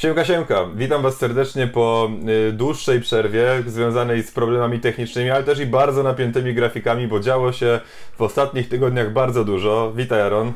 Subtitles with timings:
[0.00, 0.66] Siemka, siemka.
[0.76, 2.10] Witam Was serdecznie po
[2.48, 7.52] y, dłuższej przerwie związanej z problemami technicznymi, ale też i bardzo napiętymi grafikami, bo działo
[7.52, 7.80] się
[8.18, 9.92] w ostatnich tygodniach bardzo dużo.
[9.96, 10.52] Witaj, Aaron.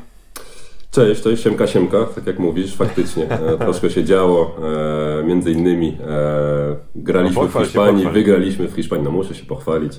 [0.91, 3.29] Cześć, to jest Siemka Siemka, tak jak mówisz, faktycznie.
[3.29, 4.55] E, troszkę się działo,
[5.19, 9.45] e, między innymi e, graliśmy no, w Hiszpanii, się, wygraliśmy w Hiszpanii, no muszę się
[9.45, 9.93] pochwalić,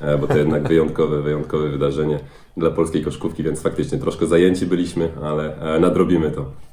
[0.00, 2.18] e, bo to jednak wyjątkowe, wyjątkowe wydarzenie
[2.56, 6.69] dla polskiej koszkówki, więc faktycznie troszkę zajęci byliśmy, ale nadrobimy to.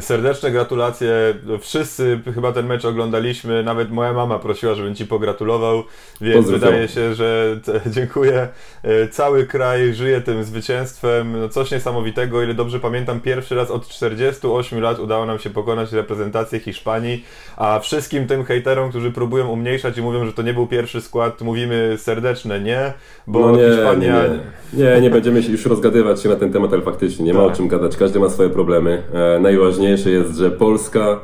[0.00, 1.34] Serdeczne gratulacje.
[1.60, 3.62] Wszyscy chyba ten mecz oglądaliśmy.
[3.62, 5.82] Nawet moja mama prosiła, żebym ci pogratulował,
[6.20, 7.60] więc wydaje się, że
[7.96, 8.48] dziękuję.
[8.82, 11.40] E, cały kraj żyje tym zwycięstwem.
[11.40, 12.42] No coś niesamowitego.
[12.42, 17.24] Ile dobrze pamiętam, pierwszy raz od 48 lat udało nam się pokonać reprezentację Hiszpanii,
[17.56, 21.40] a wszystkim tym hejterom, którzy próbują umniejszać i mówią, że to nie był pierwszy skład,
[21.40, 22.92] mówimy serdeczne nie,
[23.26, 24.22] bo no nie, Hiszpania...
[24.22, 24.94] Nie, nie.
[24.94, 27.52] nie, nie będziemy się już rozgadywać się na ten temat, ale faktycznie nie ma tak.
[27.52, 27.96] o czym gadać.
[27.96, 29.02] Każdy ma swoje problemy.
[29.14, 31.20] E, najważniejsze najważniejsze jest, że polska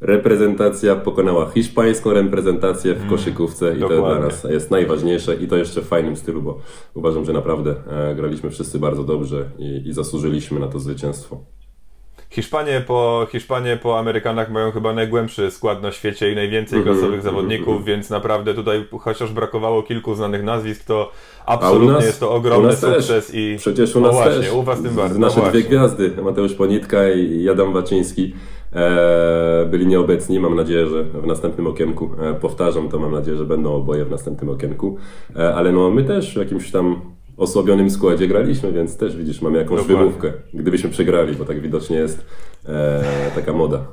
[0.00, 4.04] reprezentacja pokonała hiszpańską reprezentację w mm, koszykówce i Dokładnie.
[4.04, 6.58] to dla nas jest najważniejsze i to jeszcze w fajnym stylu, bo
[6.94, 11.44] uważam, że naprawdę e, graliśmy wszyscy bardzo dobrze i, i zasłużyliśmy na to zwycięstwo.
[12.30, 16.92] Hiszpanie po, Hiszpanie po Amerykanach mają chyba najgłębszy skład na świecie i najwięcej mm -hmm,
[16.92, 17.84] klasowych zawodników, -hmm.
[17.84, 21.12] więc naprawdę tutaj chociaż brakowało kilku znanych nazwisk, to
[21.46, 23.34] absolutnie nas, jest to ogromny sukces też.
[23.34, 24.52] i przecież u nas właśnie, też.
[24.52, 25.20] u was tym bardziej.
[25.20, 28.34] Nasze no dwie gwiazdy, Mateusz Ponitka i Adam Waczyński
[28.72, 30.40] e, byli nieobecni.
[30.40, 34.10] Mam nadzieję, że w następnym okienku, e, powtarzam to, mam nadzieję, że będą oboje w
[34.10, 34.96] następnym okienku,
[35.36, 37.00] e, ale no my też w jakimś tam
[37.40, 39.96] osłabionym składzie graliśmy, więc też widzisz, mamy jakąś Dokładnie.
[40.04, 42.26] wymówkę, gdybyśmy przegrali, bo tak widocznie jest
[42.66, 43.86] e, taka moda.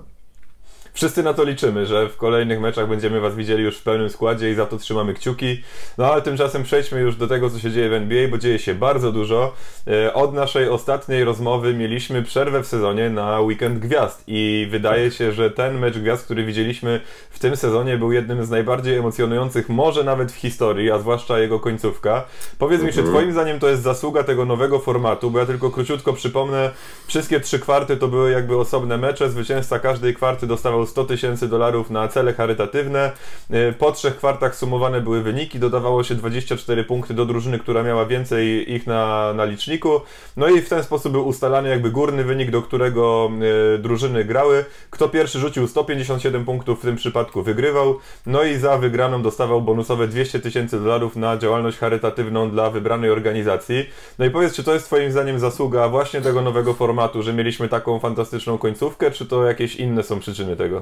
[0.97, 4.51] Wszyscy na to liczymy, że w kolejnych meczach będziemy Was widzieli już w pełnym składzie
[4.51, 5.63] i za to trzymamy kciuki.
[5.97, 8.73] No ale tymczasem przejdźmy już do tego, co się dzieje w NBA, bo dzieje się
[8.73, 9.53] bardzo dużo.
[9.87, 15.31] E, od naszej ostatniej rozmowy mieliśmy przerwę w sezonie na weekend gwiazd i wydaje się,
[15.31, 20.03] że ten mecz gwiazd, który widzieliśmy w tym sezonie był jednym z najbardziej emocjonujących, może
[20.03, 22.25] nawet w historii, a zwłaszcza jego końcówka.
[22.57, 23.15] Powiedz mi, czy mhm.
[23.15, 26.71] Twoim zdaniem to jest zasługa tego nowego formatu, bo ja tylko króciutko przypomnę,
[27.07, 31.89] wszystkie trzy kwarty to były jakby osobne mecze, zwycięzca każdej kwarty dostawał 100 tysięcy dolarów
[31.89, 33.11] na cele charytatywne.
[33.49, 38.05] E, po trzech kwartach sumowane były wyniki, dodawało się 24 punkty do drużyny, która miała
[38.05, 40.01] więcej ich na, na liczniku.
[40.37, 43.31] No i w ten sposób był ustalany jakby górny wynik, do którego
[43.75, 44.65] e, drużyny grały.
[44.89, 47.99] Kto pierwszy rzucił 157 punktów w tym przypadku wygrywał.
[48.25, 53.85] No i za wygraną dostawał bonusowe 200 tysięcy dolarów na działalność charytatywną dla wybranej organizacji.
[54.19, 57.69] No i powiedz, czy to jest Twoim zdaniem zasługa właśnie tego nowego formatu, że mieliśmy
[57.69, 60.76] taką fantastyczną końcówkę, czy to jakieś inne są przyczyny tego?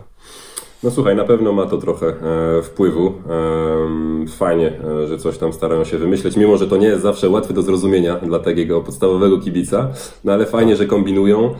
[0.85, 3.07] No słuchaj, na pewno ma to trochę e, wpływu.
[3.07, 7.29] E, fajnie, e, że coś tam starają się wymyśleć, mimo że to nie jest zawsze
[7.29, 9.89] łatwe do zrozumienia dla takiego podstawowego kibica,
[10.23, 11.55] no ale fajnie, że kombinują.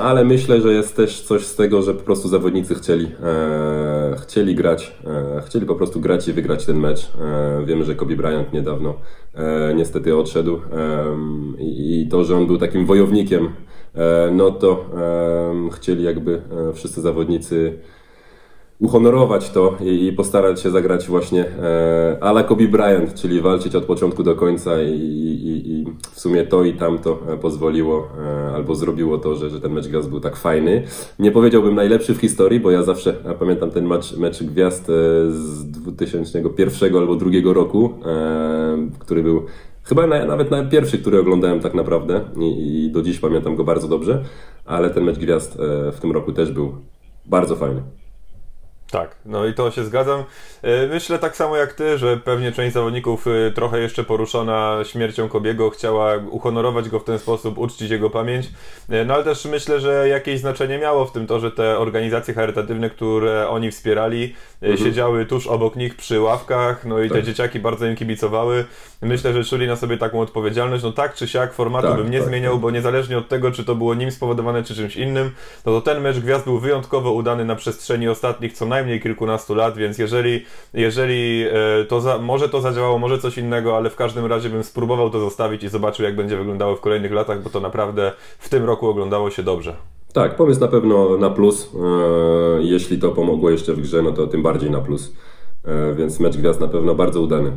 [0.00, 4.54] ale myślę, że jest też coś z tego, że po prostu zawodnicy chcieli, e, chcieli
[4.54, 7.12] grać, e, chcieli po prostu grać i wygrać ten mecz.
[7.20, 8.94] E, wiemy, że Kobe Bryant niedawno
[9.74, 10.60] niestety odszedł
[11.58, 13.73] i to, że on był takim wojownikiem E,
[14.32, 14.84] no to
[15.72, 17.78] chcieli jakby e, wszyscy zawodnicy
[18.78, 24.22] uhonorować to i, postarać się zagrać właśnie e, ala Kobe Bryant, czyli walczyć od początku
[24.22, 28.08] do końca i, i, i w sumie to i tamto pozwoliło
[28.54, 30.82] albo zrobiło to, że, że ten mecz gwiazd był tak fajny.
[31.18, 34.86] Nie powiedziałbym najlepszy w historii, bo ja zawsze pamiętam ten mecz, mecz gwiazd
[35.28, 37.94] z 2001 albo 2002 roku,
[38.98, 39.42] który był
[39.84, 43.64] Chyba na, nawet na pierwszy, który oglądałem tak naprawdę i, i do dziś pamiętam go
[43.64, 44.24] bardzo dobrze,
[44.64, 46.74] ale ten mecz gwiazd e, w tym roku też był
[47.26, 47.82] bardzo fajny.
[48.90, 50.24] Tak, no i to się zgadzam.
[50.62, 55.28] E, myślę tak samo jak ty, że pewnie część zawodników e, trochę jeszcze poruszona śmiercią
[55.28, 58.46] Kobiego chciała uhonorować go w ten sposób, uczcić jego pamięć.
[59.06, 62.90] No ale też myślę, że jakieś znaczenie miało w tym to, że te organizacje charytatywne,
[62.90, 64.34] które oni wspierali,
[64.70, 64.88] mhm.
[64.88, 67.18] siedziały tuż obok nich przy ławkach, no i tak.
[67.18, 68.64] te dzieciaki bardzo im kibicowały.
[69.02, 70.84] Myślę, że czuli na sobie taką odpowiedzialność.
[70.84, 73.64] No tak czy siak formatu tak, bym nie tak, zmieniał, bo niezależnie od tego, czy
[73.64, 75.30] to było nim spowodowane, czy czymś innym,
[75.66, 79.76] no to ten mecz gwiazd był wyjątkowo udany na przestrzeni ostatnich co najmniej kilkunastu lat,
[79.76, 80.44] więc jeżeli,
[80.74, 84.64] jeżeli e, to za, może to zadziałało, może coś innego, ale w każdym razie bym
[84.64, 88.48] spróbował to zostawić i zobaczył, jak będzie wyglądało w kolejnych latach, bo to naprawdę w
[88.48, 89.93] tym roku oglądało się dobrze.
[90.14, 91.70] Tak, pomysł na pewno na plus.
[91.74, 95.12] E, jeśli to pomogło jeszcze w grze, no to tym bardziej na plus.
[95.64, 97.52] E, więc mecz gwiazd na pewno bardzo udany.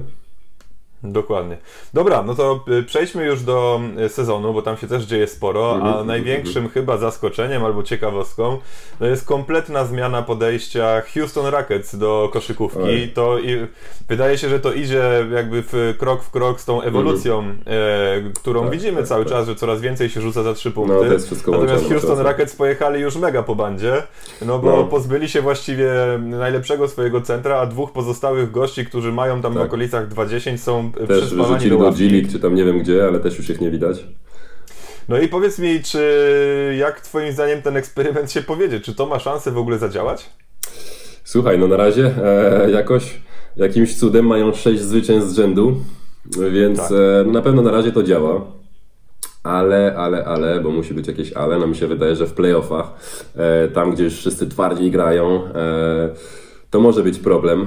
[1.04, 1.58] Dokładnie.
[1.94, 5.72] Dobra, no to y, przejdźmy już do y, sezonu, bo tam się też dzieje sporo,
[5.72, 6.70] a mhm, największym mhm.
[6.70, 8.58] chyba zaskoczeniem albo ciekawostką
[9.00, 12.80] to jest kompletna zmiana podejścia Houston Rockets do koszykówki.
[12.84, 13.12] Oj.
[13.14, 13.68] To i,
[14.10, 15.04] wydaje się, że to idzie
[15.34, 17.58] jakby w krok w krok z tą ewolucją, mhm.
[17.68, 19.34] e, którą tak, widzimy tak, cały tak.
[19.34, 20.94] czas, że coraz więcej się rzuca za trzy no, punkty.
[20.96, 21.02] No,
[21.52, 24.04] Natomiast Houston Rockets pojechali już mega po bandzie,
[24.42, 24.84] no bo no.
[24.84, 29.64] pozbyli się właściwie najlepszego swojego centra, a dwóch pozostałych gości, którzy mają tam tak.
[29.64, 33.20] w okolicach 20 są też rzucili do, do G-League, czy tam nie wiem gdzie, ale
[33.20, 34.04] też już ich nie widać.
[35.10, 38.80] No i powiedz mi, czy jak twoim zdaniem ten eksperyment się powiedzie?
[38.80, 40.30] Czy to ma szansę w ogóle zadziałać?
[41.24, 43.22] Słuchaj, no na razie e, jakoś
[43.56, 45.76] jakimś cudem mają sześć zwycięstw z rzędu,
[46.52, 46.92] więc tak.
[46.92, 48.42] e, na pewno na razie to działa.
[49.44, 52.94] Ale, ale, ale, bo musi być jakieś ale, no mi się wydaje, że w playoffach,
[53.36, 56.10] e, tam gdzie już wszyscy twardziej grają, e,
[56.70, 57.66] to może być problem.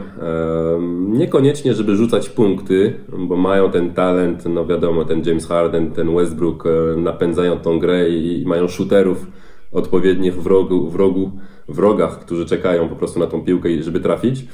[1.08, 6.66] Niekoniecznie, żeby rzucać punkty, bo mają ten talent, no wiadomo, ten James Harden, ten Westbrook
[6.66, 9.26] e, napędzają tą grę i mają shooterów
[9.72, 11.30] odpowiednich w rogu, w rogu
[11.70, 14.44] wrogach, którzy czekają po prostu na tą piłkę, żeby trafić.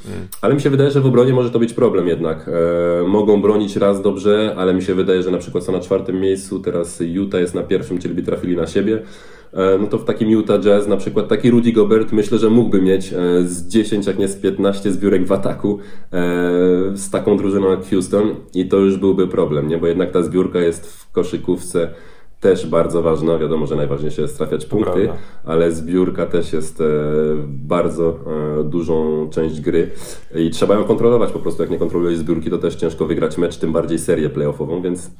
[0.40, 2.50] Ale mi się wydaje, że w obronie może to być problem jednak.
[3.02, 6.20] E, mogą bronić raz dobrze, ale mi się wydaje, że na przykład są na czwartym
[6.20, 9.02] miejscu, teraz Utah jest na pierwszym, czyli by trafili na siebie.
[9.52, 12.82] E, no to w takim Utah Jazz na przykład taki Rudy Gobert myślę, że mógłby
[12.82, 15.78] mieć e, z 10, jak nie z 15 zbiórek w ataku
[16.94, 19.78] z taką drużyną jak Houston i to już byłby problem, nie?
[19.78, 21.88] bo jednak ta zbiórka jest w koszykówce
[22.40, 23.38] też bardzo ważna.
[23.38, 25.08] Wiadomo, że najważniejsze jest trafiać punkty,
[25.44, 26.82] ale zbiórka też jest
[27.46, 28.18] bardzo
[28.64, 29.90] dużą część gry
[30.34, 31.62] i trzeba ją kontrolować po prostu.
[31.62, 35.10] Jak nie kontrolujesz zbiórki, to też ciężko wygrać mecz, tym bardziej serię playoffową, więc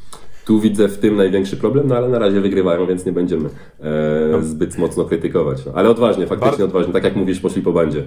[0.46, 3.48] tu widzę w tym największy problem, no ale na razie wygrywają, więc nie będziemy
[3.80, 5.66] e, zbyt mocno krytykować.
[5.66, 8.04] No, ale odważnie, faktycznie odważnie, tak jak mówisz, poszli po bandzie.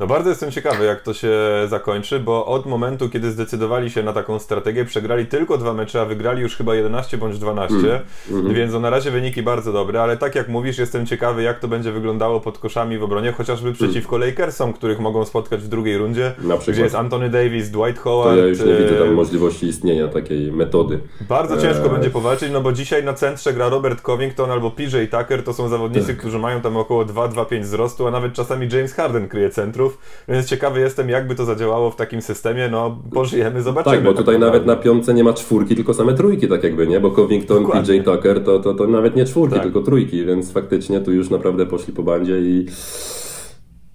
[0.00, 1.32] No bardzo jestem ciekawy, jak to się
[1.68, 6.04] zakończy, bo od momentu, kiedy zdecydowali się na taką strategię, przegrali tylko dwa mecze, a
[6.04, 8.00] wygrali już chyba 11 bądź 12, mm,
[8.30, 8.54] mm.
[8.54, 11.68] więc no na razie wyniki bardzo dobre, ale tak jak mówisz, jestem ciekawy, jak to
[11.68, 13.74] będzie wyglądało pod koszami w obronie, chociażby mm.
[13.74, 14.28] przeciwko mm.
[14.28, 16.32] Lakersom, których mogą spotkać w drugiej rundzie,
[16.68, 18.36] gdzie jest Anthony Davis, Dwight Howard.
[18.36, 21.00] To ja już nie widzę tam e, możliwości istnienia takiej metody.
[21.28, 21.90] Bardzo ciężko eee.
[21.90, 25.68] będzie powalczyć, no bo dzisiaj na centrze gra Robert Covington albo PJ Tucker, to są
[25.68, 26.16] zawodnicy, tak.
[26.16, 29.83] którzy mają tam około 2-2-5 wzrostu, a nawet czasami James Harden kryje centrum
[30.28, 32.68] więc ciekawy jestem, jakby to zadziałało w takim systemie.
[32.68, 33.96] No, pożyjemy, zobaczymy.
[33.96, 36.86] Tak, bo tutaj tak nawet na piątce nie ma czwórki, tylko same trójki, tak jakby,
[36.86, 37.00] nie?
[37.00, 38.00] Bo Covington, Dokładnie.
[38.00, 39.62] PJ Tucker to, to, to nawet nie czwórki, tak.
[39.62, 42.66] tylko trójki, więc faktycznie tu już naprawdę poszli po bandzie i.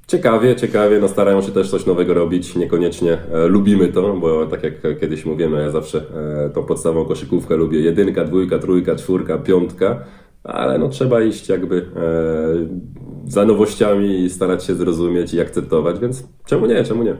[0.07, 4.63] Ciekawie, ciekawie, no starają się też coś nowego robić, niekoniecznie e, lubimy to, bo tak
[4.63, 6.01] jak kiedyś mówiłem, ja zawsze
[6.45, 10.03] e, tą podstawą koszykówkę lubię, jedynka, dwójka, trójka, czwórka, piątka,
[10.43, 12.98] ale no trzeba iść jakby e,
[13.29, 17.15] za nowościami i starać się zrozumieć i akceptować, więc czemu nie, czemu nie?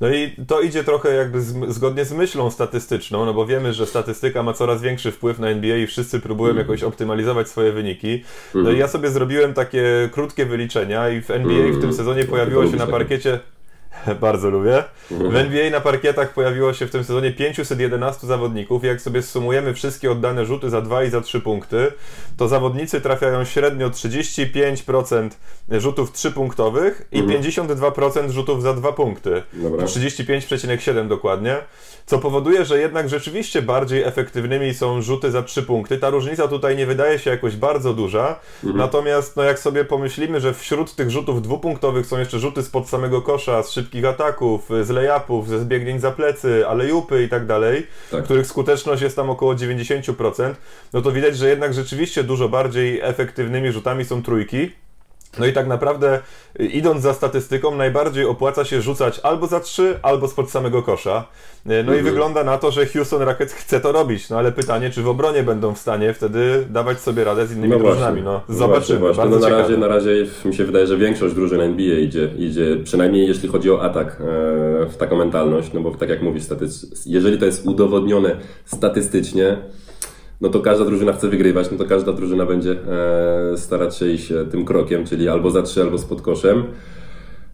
[0.00, 3.86] No i to idzie trochę jakby z, zgodnie z myślą statystyczną, no bo wiemy, że
[3.86, 6.58] statystyka ma coraz większy wpływ na NBA i wszyscy próbują mm.
[6.58, 8.22] jakoś optymalizować swoje wyniki.
[8.54, 8.76] No mm.
[8.76, 11.70] i ja sobie zrobiłem takie krótkie wyliczenia i w NBA mm.
[11.70, 11.92] w tym mhm.
[11.92, 13.40] sezonie pojawiło się na parkiecie
[14.20, 14.84] Bardzo lubię.
[15.10, 18.84] W NBA na parkietach pojawiło się w tym sezonie 511 zawodników.
[18.84, 21.92] Jak sobie sumujemy wszystkie oddane rzuty za 2 i za 3 punkty,
[22.36, 25.30] to zawodnicy trafiają średnio 35%
[25.70, 28.32] rzutów 3-punktowych i 52% mhm.
[28.32, 29.42] rzutów za 2 punkty.
[29.54, 31.56] 35,7 dokładnie.
[32.06, 35.98] Co powoduje, że jednak rzeczywiście bardziej efektywnymi są rzuty za 3 punkty.
[35.98, 38.40] Ta różnica tutaj nie wydaje się jakoś bardzo duża.
[38.64, 38.76] Mhm.
[38.76, 43.22] Natomiast no jak sobie pomyślimy, że wśród tych rzutów dwupunktowych są jeszcze rzuty spod samego
[43.22, 48.24] kosza, z szybkich ataków, z layupów, ze zbiegnięć za plecy, alejupy i tak dalej, tak.
[48.24, 50.54] których skuteczność jest tam około 90%,
[50.92, 54.70] no to widać, że jednak rzeczywiście dużo bardziej efektywnymi rzutami są trójki.
[55.38, 56.20] No i tak naprawdę,
[56.58, 61.24] idąc za statystyką, najbardziej opłaca się rzucać albo za trzy, albo spod samego kosza.
[61.66, 62.04] No i mhm.
[62.04, 64.30] wygląda na to, że Houston Rockets chce to robić.
[64.30, 67.72] No ale pytanie, czy w obronie będą w stanie wtedy dawać sobie radę z innymi
[67.72, 68.22] no drużynami.
[68.22, 68.98] No, no zobaczymy.
[68.98, 69.40] Właśnie, właśnie.
[69.40, 70.10] No na, razie, na razie
[70.44, 74.86] mi się wydaje, że większość drużyn NBA idzie, idzie przynajmniej jeśli chodzi o atak, e,
[74.86, 75.72] w taką mentalność.
[75.72, 76.44] No bo tak jak mówisz,
[77.06, 79.56] jeżeli to jest udowodnione statystycznie,
[80.40, 82.70] no to każda drużyna chce wygrywać, no to każda drużyna będzie
[83.52, 86.64] e, starać się iść e, tym krokiem, czyli albo za trzy, albo z podkoszem.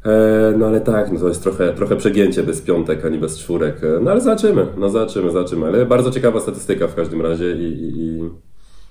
[0.05, 3.81] E, no ale tak, no to jest trochę, trochę przegięcie bez piątek, ani bez czwórek.
[4.03, 5.67] No ale zobaczymy, no zobaczymy, zobaczymy.
[5.67, 8.21] Ale bardzo ciekawa statystyka w każdym razie i, i, i,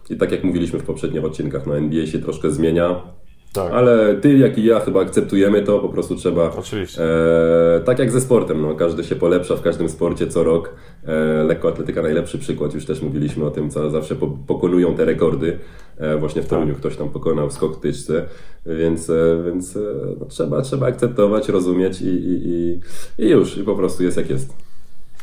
[0.09, 3.18] i tak jak mówiliśmy w poprzednich odcinkach, no NBA się troszkę zmienia.
[3.53, 3.73] Tak.
[3.73, 6.51] Ale ty, jak i ja chyba akceptujemy to, po prostu trzeba.
[6.57, 7.03] Oczywiście.
[7.03, 10.75] E, tak jak ze sportem, no, każdy się polepsza w każdym sporcie co rok.
[11.05, 15.59] E, lekkoatletyka najlepszy przykład, już też mówiliśmy o tym, co zawsze po, pokonują te rekordy.
[15.97, 16.47] E, właśnie w.
[16.47, 16.79] Toruniu tak.
[16.79, 18.25] ktoś tam pokonał skok w tyczce,
[18.65, 19.79] więc, e, więc e,
[20.19, 22.79] no, trzeba, trzeba akceptować, rozumieć i, i, i,
[23.25, 24.68] i już, i po prostu jest jak jest.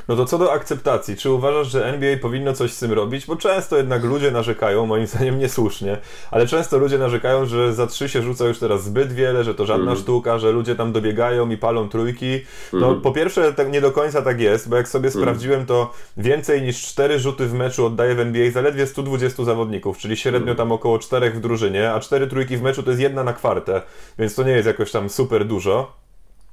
[0.09, 3.27] No to co do akceptacji, czy uważasz, że NBA powinno coś z tym robić?
[3.27, 5.99] Bo często jednak ludzie narzekają, moim zdaniem niesłusznie,
[6.31, 9.67] ale często ludzie narzekają, że za trzy się rzuca już teraz zbyt wiele, że to
[9.67, 9.97] żadna mm.
[9.97, 12.41] sztuka, że ludzie tam dobiegają i palą trójki.
[12.73, 13.01] No mm.
[13.01, 15.21] po pierwsze, tak nie do końca tak jest, bo jak sobie mm.
[15.21, 20.17] sprawdziłem, to więcej niż cztery rzuty w meczu oddaje w NBA zaledwie 120 zawodników, czyli
[20.17, 23.33] średnio tam około czterech w drużynie, a cztery trójki w meczu to jest jedna na
[23.33, 23.83] kwartę,
[24.19, 26.06] więc to nie jest jakoś tam super dużo.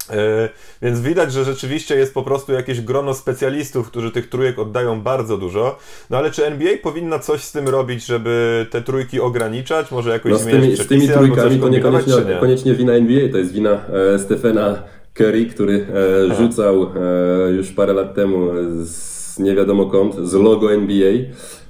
[0.09, 0.49] E,
[0.81, 5.37] więc widać, że rzeczywiście jest po prostu jakieś grono specjalistów, którzy tych trójek oddają bardzo
[5.37, 5.77] dużo.
[6.09, 9.91] No ale czy NBA powinna coś z tym robić, żeby te trójki ograniczać?
[9.91, 12.37] Może jakoś no, z tymi, z tymi trójkami to niekoniecznie, nie?
[12.39, 13.71] koniecznie wina NBA, to jest wina
[14.13, 14.83] e, Stefana
[15.13, 15.87] Curry, który
[16.29, 18.49] e, rzucał e, już parę lat temu
[18.83, 21.11] z nie wiadomo kąt, z logo NBA.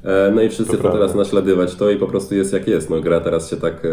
[0.03, 2.89] E, no i wszyscy chcą teraz naśladować to i po prostu jest jak jest.
[2.89, 3.89] No, gra teraz się tak, e,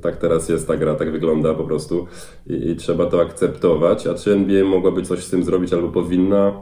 [0.00, 2.06] tak teraz jest, ta gra tak wygląda po prostu
[2.46, 4.06] i, i trzeba to akceptować.
[4.06, 6.52] A czy NBA mogłaby coś z tym zrobić albo powinna?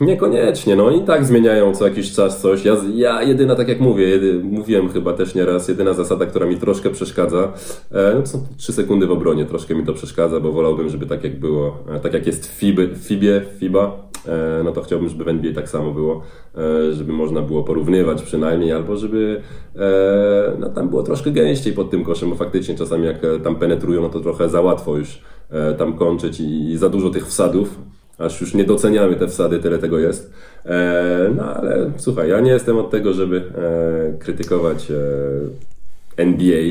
[0.00, 2.64] Niekoniecznie, no i tak zmieniają co jakiś czas coś.
[2.64, 6.56] Ja, ja jedyna, tak jak mówię, jedy, mówiłem chyba też nieraz, jedyna zasada, która mi
[6.56, 7.52] troszkę przeszkadza,
[7.92, 11.24] e, no są 3 sekundy w obronie, troszkę mi to przeszkadza, bo wolałbym, żeby tak
[11.24, 13.96] jak było, e, tak jak jest w FIBie, FIBie FIBA,
[14.28, 16.22] e, no to chciałbym, żeby w NBA tak samo było,
[16.58, 19.40] e, żeby można było porównywać przynajmniej, albo żeby
[19.76, 23.56] e, no, tam było troszkę gęściej pod tym koszem, bo faktycznie czasami jak e, tam
[23.56, 25.22] penetrują, no to trochę za łatwo już
[25.78, 27.78] tam kończyć i za dużo tych wsadów
[28.24, 30.32] aż już nie doceniamy te wsady, tyle tego jest.
[30.64, 34.94] E, no ale słuchaj, ja nie jestem od tego, żeby e, krytykować e,
[36.16, 36.62] NBA,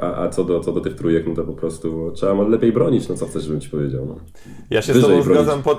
[0.00, 3.08] a, a, co, do, co do tych trójek, no to po prostu trzeba lepiej bronić,
[3.08, 4.06] no co chcesz, żebym Ci powiedział.
[4.06, 4.16] No.
[4.70, 5.78] Ja się Wyżej z Tobą zgadzam pod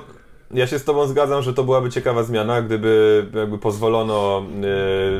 [0.54, 4.42] ja się z Tobą zgadzam, że to byłaby ciekawa zmiana, gdyby jakby pozwolono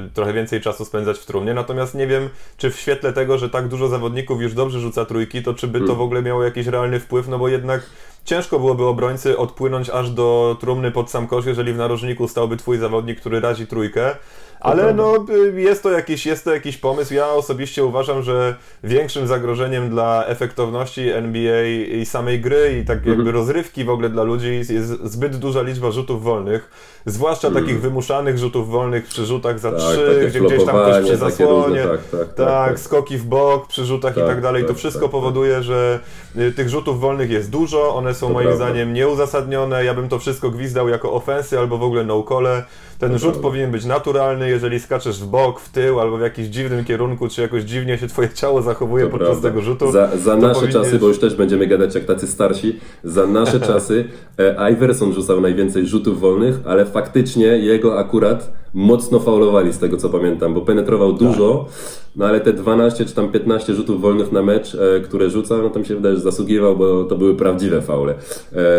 [0.06, 1.54] y, trochę więcej czasu spędzać w trumnie.
[1.54, 5.42] Natomiast nie wiem, czy w świetle tego, że tak dużo zawodników już dobrze rzuca trójki,
[5.42, 5.98] to czy by to hmm.
[5.98, 7.82] w ogóle miało jakiś realny wpływ, no bo jednak
[8.24, 12.78] ciężko byłoby obrońcy odpłynąć aż do trumny pod sam kosz, jeżeli w narożniku stałby Twój
[12.78, 14.16] zawodnik, który razi trójkę.
[14.60, 17.14] Ale no, jest to, jakiś, jest to jakiś pomysł.
[17.14, 23.12] Ja osobiście uważam, że większym zagrożeniem dla efektowności NBA i samej gry i tak jakby
[23.12, 23.34] mhm.
[23.34, 26.70] rozrywki w ogóle dla ludzi jest zbyt duża liczba rzutów wolnych.
[27.06, 27.62] Zwłaszcza mm.
[27.62, 31.82] takich wymuszanych rzutów wolnych przy rzutach za tak, trzy, gdzie gdzieś tam ktoś przy zasłonie,
[31.82, 34.64] tak, tak, tak, tak, skoki w bok przy rzutach i tak, tak dalej.
[34.64, 36.00] to wszystko powoduje, że
[36.36, 38.64] y, tych rzutów wolnych jest dużo, one są to moim prawda.
[38.64, 39.84] zdaniem nieuzasadnione.
[39.84, 42.64] Ja bym to wszystko gwizdał jako ofensy albo w ogóle no-cole.
[43.00, 46.84] Ten rzut powinien być naturalny, jeżeli skaczesz w bok, w tył albo w jakimś dziwnym
[46.84, 49.48] kierunku, czy jakoś dziwnie się twoje ciało zachowuje to podczas prawda.
[49.48, 49.92] tego rzutu.
[49.92, 54.04] Za, za nasze czasy, bo już też będziemy gadać jak tacy starsi, za nasze czasy
[54.38, 60.08] e, Iverson rzucał najwięcej rzutów wolnych, ale faktycznie jego akurat mocno faulowali z tego co
[60.08, 61.74] pamiętam, bo penetrował dużo, tak.
[62.16, 65.70] no ale te 12 czy tam 15 rzutów wolnych na mecz, e, które rzucał, no
[65.70, 68.14] tam się wydaje, że zasługiwał, bo to były prawdziwe faule.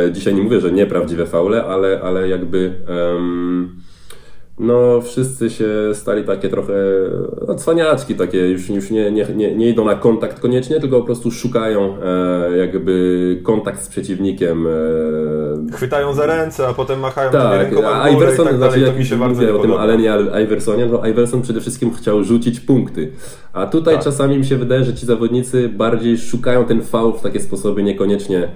[0.06, 2.74] E, dzisiaj nie mówię, że nieprawdziwe faule, ale, ale jakby...
[3.13, 3.82] Um,
[4.60, 6.74] no wszyscy się stali takie trochę
[7.48, 11.05] no, cwaniaczki takie, już, już nie, nie, nie, nie idą na kontakt koniecznie, tylko po
[11.05, 14.67] prostu szukają e, jakby kontakt z przeciwnikiem.
[14.67, 19.05] E, Chwytają za ręce, a potem machają tak, ręką a Iverson, tak znaczy, jak mi
[19.05, 23.12] się bardzo mówię o tym Alenie Iversonie, to Iverson przede wszystkim chciał rzucić punkty,
[23.53, 24.03] a tutaj tak.
[24.03, 28.50] czasami mi się wydaje, że ci zawodnicy bardziej szukają ten fał w takie sposoby niekoniecznie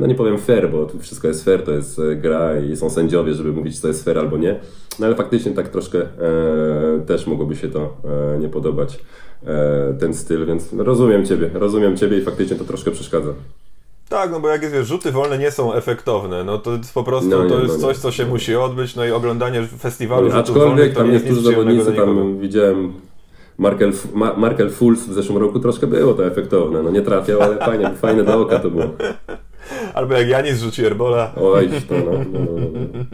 [0.00, 2.90] no nie powiem fair, bo tu wszystko jest fair, to jest e, gra i są
[2.90, 4.60] sędziowie, żeby mówić, co jest fair albo nie.
[4.98, 6.06] No ale faktycznie tak troszkę e,
[7.06, 7.96] też mogłoby się to
[8.34, 8.98] e, nie podobać,
[9.46, 13.32] e, ten styl, więc rozumiem Ciebie, rozumiem Ciebie i faktycznie to troszkę przeszkadza.
[14.08, 17.04] Tak, no bo jak jest, wiesz, rzuty wolne nie są efektowne, no to jest po
[17.04, 20.28] prostu, no, nie, to jest no, coś, co się musi odbyć, no i oglądanie festiwalu
[20.28, 22.92] no, rzutów wolnych tam niektórzy zawodnicy, tam widziałem
[23.58, 23.92] Markel,
[24.36, 28.24] Markel Fools w zeszłym roku troszkę było to efektowne, no nie trafiał, ale fajnie, fajne
[28.24, 28.84] dla oka to było.
[29.94, 31.32] Albo jak Janis rzuci Erbola.
[31.36, 33.04] Oj, to no, no, no, no.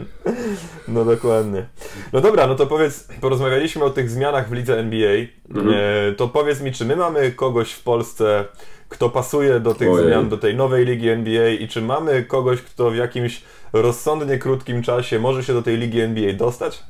[0.87, 1.65] no dokładnie.
[2.13, 5.15] No dobra, no to powiedz, porozmawialiśmy o tych zmianach w lidze NBA.
[5.49, 5.75] Mhm.
[5.75, 8.45] E, to powiedz mi, czy my mamy kogoś w Polsce,
[8.89, 10.07] kto pasuje do tych Ojej.
[10.07, 13.41] zmian, do tej nowej ligi NBA i czy mamy kogoś, kto w jakimś
[13.73, 16.83] rozsądnie krótkim czasie może się do tej ligi NBA dostać?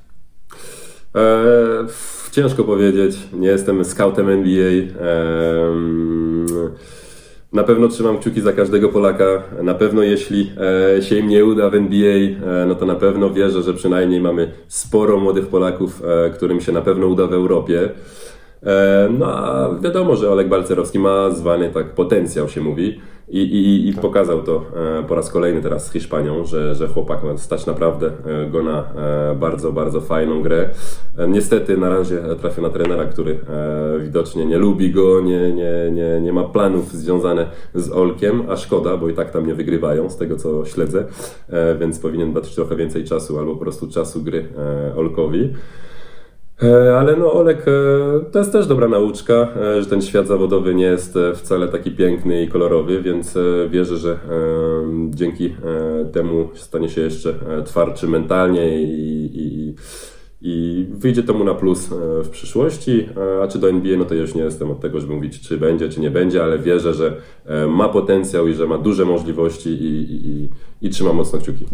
[1.15, 1.87] Eee,
[2.31, 3.17] ciężko powiedzieć.
[3.33, 4.71] Nie jestem scoutem NBA.
[7.53, 9.43] Na pewno trzymam kciuki za każdego Polaka.
[9.63, 10.51] Na pewno jeśli
[10.97, 14.21] e, się im nie uda w NBA, e, no to na pewno wierzę, że przynajmniej
[14.21, 17.89] mamy sporo młodych Polaków, e, którym się na pewno uda w Europie.
[19.19, 23.01] No a wiadomo, że Oleg Balcerowski ma zwany tak potencjał się mówi.
[23.27, 24.01] I, i, i tak.
[24.01, 24.65] pokazał to
[24.99, 28.63] e, po raz kolejny teraz z Hiszpanią, że, że chłopak ma stać naprawdę e, go
[28.63, 28.83] na
[29.31, 30.69] e, bardzo, bardzo fajną grę.
[31.27, 33.39] Niestety na razie trafił na trenera, który
[33.99, 38.97] widocznie nie lubi go, nie, nie, nie, nie ma planów związanych z Olkiem, a szkoda,
[38.97, 41.05] bo i tak tam nie wygrywają z tego co śledzę,
[41.79, 44.47] więc powinien dać trochę więcej czasu albo po prostu czasu gry
[44.95, 45.53] Olkowi.
[46.63, 50.75] E, ale no Olek, e, to jest też dobra nauczka, e, że ten świat zawodowy
[50.75, 53.37] nie jest wcale taki piękny i kolorowy, więc
[53.69, 54.19] wierzę, że
[55.09, 55.55] dzięki
[56.11, 57.33] temu stanie się jeszcze
[57.65, 59.75] twardszy mentalnie i, i,
[60.41, 61.89] i wyjdzie temu na plus
[62.23, 63.09] w przyszłości.
[63.43, 65.89] A czy do NBA, no to już nie jestem od tego, żeby mówić, czy będzie,
[65.89, 67.13] czy nie będzie, ale wierzę, że
[67.67, 70.49] ma potencjał i że ma duże możliwości i, i,
[70.81, 71.65] i trzymam mocno kciuki.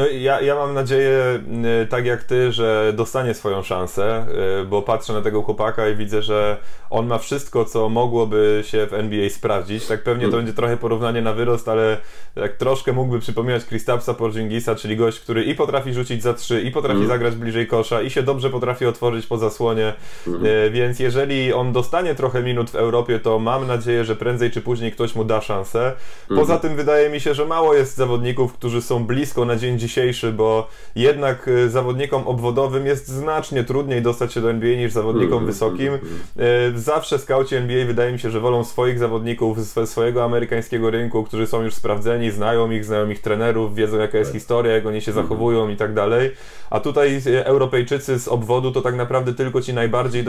[0.00, 1.42] No, ja, ja mam nadzieję,
[1.82, 4.26] y, tak jak ty, że dostanie swoją szansę,
[4.62, 6.56] y, bo patrzę na tego chłopaka i widzę, że
[6.90, 9.86] on ma wszystko, co mogłoby się w NBA sprawdzić.
[9.86, 10.38] Tak pewnie to mm.
[10.38, 11.96] będzie trochę porównanie na wyrost, ale
[12.34, 16.70] tak troszkę mógłby przypominać Kristapsa Porzingisa, czyli gość, który i potrafi rzucić za trzy, i
[16.70, 17.08] potrafi mm.
[17.08, 19.92] zagrać bliżej kosza, i się dobrze potrafi otworzyć po zasłonie.
[20.26, 20.42] Mm.
[20.72, 24.92] Więc jeżeli on dostanie trochę minut w Europie, to mam nadzieję, że prędzej czy później
[24.92, 25.92] ktoś mu da szansę.
[26.28, 29.89] Poza tym wydaje mi się, że mało jest zawodników, którzy są blisko na dzień dzisiejszy,
[30.32, 35.46] bo jednak y, zawodnikom obwodowym jest znacznie trudniej dostać się do NBA niż zawodnikom mm,
[35.46, 35.86] wysokim.
[35.86, 36.00] Mm,
[36.36, 41.24] mm, Zawsze skauci NBA wydaje mi się, że wolą swoich zawodników ze swojego amerykańskiego rynku,
[41.24, 44.40] którzy są już sprawdzeni, znają ich, znają ich trenerów, wiedzą jaka jest tak.
[44.40, 46.30] historia, jak oni się zachowują i tak dalej.
[46.70, 50.24] A tutaj y, Europejczycy z obwodu to tak naprawdę tylko ci najbardziej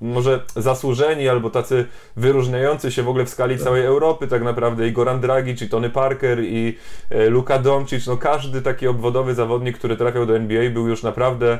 [0.00, 1.84] może zasłużeni albo tacy
[2.16, 3.64] wyróżniający się w ogóle w skali tak.
[3.64, 6.78] całej Europy tak naprawdę i Goran Dragic, i Tony Parker, i
[7.28, 11.58] Luka Doncic, no każdy taki obwodowy zawodnik, który trafiał do NBA, był już naprawdę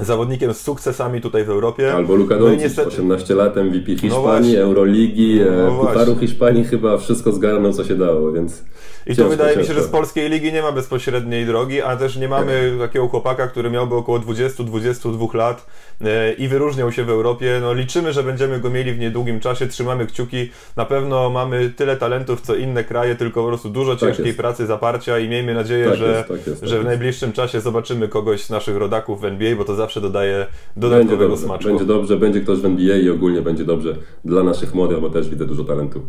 [0.00, 1.94] zawodnikiem z sukcesami tutaj w Europie.
[1.94, 2.88] Albo Luka Doncic, no niestety...
[2.88, 7.94] 18 lat, MVP no Hiszpanii, no Euroligi, no Pucharu Hiszpanii chyba wszystko zgarnął co się
[7.94, 8.62] dało, więc...
[9.06, 12.16] I tu wydaje mi się, że z polskiej ligi nie ma bezpośredniej drogi, a też
[12.16, 12.88] nie mamy tak.
[12.88, 15.66] takiego chłopaka, który miałby około 20-22 lat
[16.00, 17.58] e, i wyróżniał się w Europie.
[17.62, 20.50] No, liczymy, że będziemy go mieli w niedługim czasie, trzymamy kciuki.
[20.76, 24.66] Na pewno mamy tyle talentów, co inne kraje, tylko po prostu dużo tak ciężkiej pracy,
[24.66, 28.08] zaparcia i miejmy nadzieję, tak że, jest, tak jest, że w tak najbliższym czasie zobaczymy
[28.08, 31.68] kogoś z naszych rodaków w NBA, bo to zawsze dodaje dodatkowego będzie smaczku.
[31.68, 35.28] Będzie dobrze, będzie ktoś w NBA i ogólnie będzie dobrze dla naszych młodych, bo też
[35.28, 36.02] widzę dużo talentu.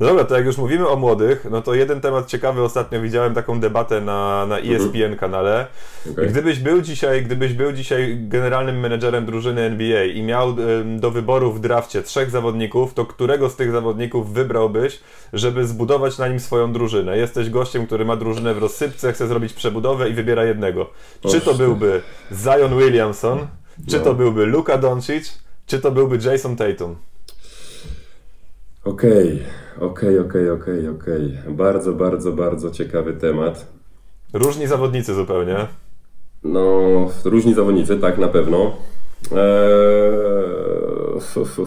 [0.00, 3.34] No dobra, to jak już mówimy o młodych, no to jeden temat ciekawy, ostatnio widziałem
[3.34, 5.16] taką debatę na, na ESPN mhm.
[5.16, 5.66] kanale.
[6.12, 6.26] Okay.
[6.26, 10.56] Gdybyś był dzisiaj, gdybyś był dzisiaj generalnym menedżerem drużyny NBA i miał
[10.96, 15.00] do wyboru w drafcie trzech zawodników, to którego z tych zawodników wybrałbyś,
[15.32, 17.18] żeby zbudować na nim swoją drużynę?
[17.18, 20.90] Jesteś gościem, który ma drużynę w rozsypce, chce zrobić przebudowę i wybiera jednego.
[21.30, 23.46] Czy to byłby Zion Williamson,
[23.88, 24.14] czy to no.
[24.14, 26.96] byłby Luka Doncic, czy to byłby Jason Tatum?
[28.84, 29.42] Okej,
[29.80, 31.38] okej, okej, okej, okej.
[31.48, 33.66] Bardzo, bardzo, bardzo ciekawy temat.
[34.32, 35.66] Różni zawodnicy zupełnie.
[36.44, 36.70] No,
[37.24, 38.72] różni zawodnicy, tak, na pewno.
[39.32, 39.38] Eee,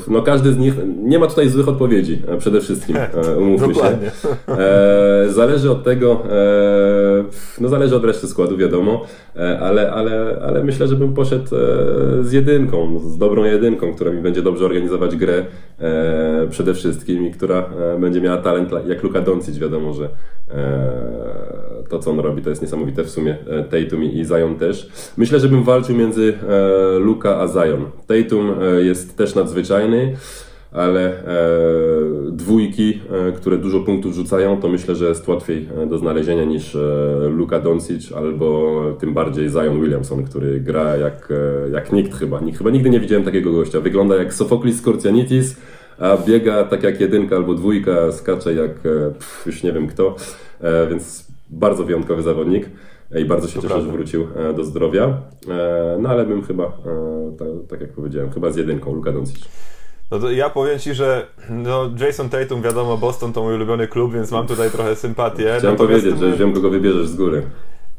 [0.07, 3.81] no każdy z nich, nie ma tutaj złych odpowiedzi e, przede wszystkim, e, umówmy się.
[4.47, 6.23] E, zależy od tego,
[7.61, 9.05] no zależy od reszty składu, wiadomo,
[9.59, 11.47] ale, ale, ale myślę, że bym poszedł
[12.21, 15.45] z jedynką, z dobrą jedynką, która mi będzie dobrze organizować grę
[16.49, 20.09] przede wszystkim i która będzie miała talent jak Luka Doncic, wiadomo, że
[21.89, 23.37] to, co on robi, to jest niesamowite w sumie.
[23.71, 24.89] Tatum i Zion też.
[25.17, 26.33] Myślę, że bym walczył między
[26.99, 27.85] Luka a Zion.
[28.07, 30.15] Tatum jest też nadzwyczajny,
[30.75, 31.21] ale e,
[32.31, 36.77] dwójki, e, które dużo punktów rzucają, to myślę, że jest łatwiej e, do znalezienia niż
[37.29, 41.33] Luka Doncic albo tym bardziej Zion Williamson, który gra jak,
[41.71, 42.39] jak nikt chyba.
[42.57, 43.79] Chyba nigdy nie widziałem takiego gościa.
[43.79, 45.55] Wygląda jak Sofoklis Skorcianitis,
[45.99, 50.15] a biega tak jak jedynka albo dwójka, skacze jak pff, już nie wiem kto,
[50.89, 52.69] więc bardzo wyjątkowy zawodnik
[53.19, 55.21] i bardzo się to cieszę, że wrócił do zdrowia.
[55.99, 56.77] No ale bym chyba,
[57.39, 59.49] tak, tak jak powiedziałem, chyba z jedynką Luka Doncic.
[60.11, 64.13] No to ja powiem Ci, że no Jason Tatum, wiadomo, Boston to mój ulubiony klub,
[64.13, 65.55] więc mam tutaj trochę sympatię.
[65.57, 67.43] Chciałem powiedzieć, że wiem, kogo wybierzesz z góry.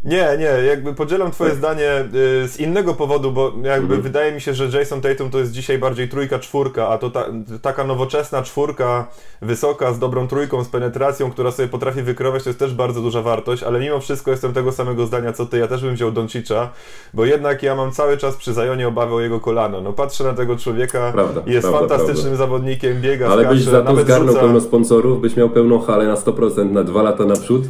[0.06, 1.58] Nie, nie, jakby podzielam twoje tak.
[1.58, 2.04] zdanie
[2.44, 4.02] y, z innego powodu, bo jakby mhm.
[4.02, 7.24] wydaje mi się, że Jason Tatum to jest dzisiaj bardziej trójka, czwórka, a to ta,
[7.62, 9.06] taka nowoczesna czwórka,
[9.42, 13.22] wysoka, z dobrą trójką, z penetracją, która sobie potrafi wykrować, to jest też bardzo duża
[13.22, 16.70] wartość, ale mimo wszystko jestem tego samego zdania co ty, ja też bym wziął Doncicza,
[17.14, 19.80] bo jednak ja mam cały czas przy Zajonie obawę o jego kolano.
[19.80, 22.36] No patrzę na tego człowieka, prawda, jest prawda, fantastycznym prawda.
[22.36, 24.40] zawodnikiem, biega, Ale skacze, byś za to zgarnął rzuca...
[24.40, 27.62] pełno sponsorów, byś miał pełną halę na 100% na dwa lata naprzód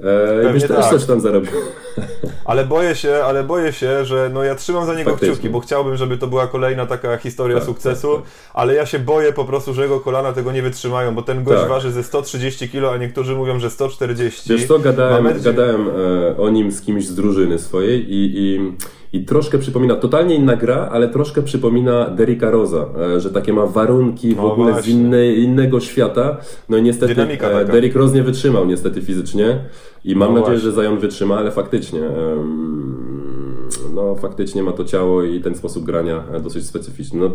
[0.00, 0.90] E, byś też tak.
[0.90, 1.50] coś tam zarobił.
[2.44, 5.34] Ale boję się, ale boję się, że no ja trzymam za niego Faktycznie.
[5.34, 8.32] kciuki, bo chciałbym, żeby to była kolejna taka historia Tak, sukcesu, tak, tak.
[8.54, 11.60] ale ja się boję po prostu, że jego kolana tego nie wytrzymają, bo ten gość
[11.60, 11.68] Tak.
[11.68, 14.50] waży ze 130 kg, a niektórzy mówią, że 140.
[14.50, 18.32] Wiesz co, gadałem, Ma metr- gadałem e, o nim z kimś z drużyny swojej i,
[18.38, 18.72] i,
[19.12, 23.66] i troszkę przypomina, totalnie inna gra, ale troszkę przypomina Derricka Rosa, e, że takie ma
[23.66, 24.92] warunki w No ogóle z właśnie.
[24.92, 26.36] innej, innego świata.
[26.68, 27.64] No i niestety Dynamika e.
[27.64, 29.58] Derrick Rose nie wytrzymał niestety fizycznie
[30.04, 30.82] i mam No nadzieję, właśnie.
[30.82, 33.07] że Zion wytrzyma, ale faktycznie em,
[33.98, 37.20] no faktycznie ma to ciało i ten sposób grania e, dosyć specyficzny.
[37.20, 37.30] No,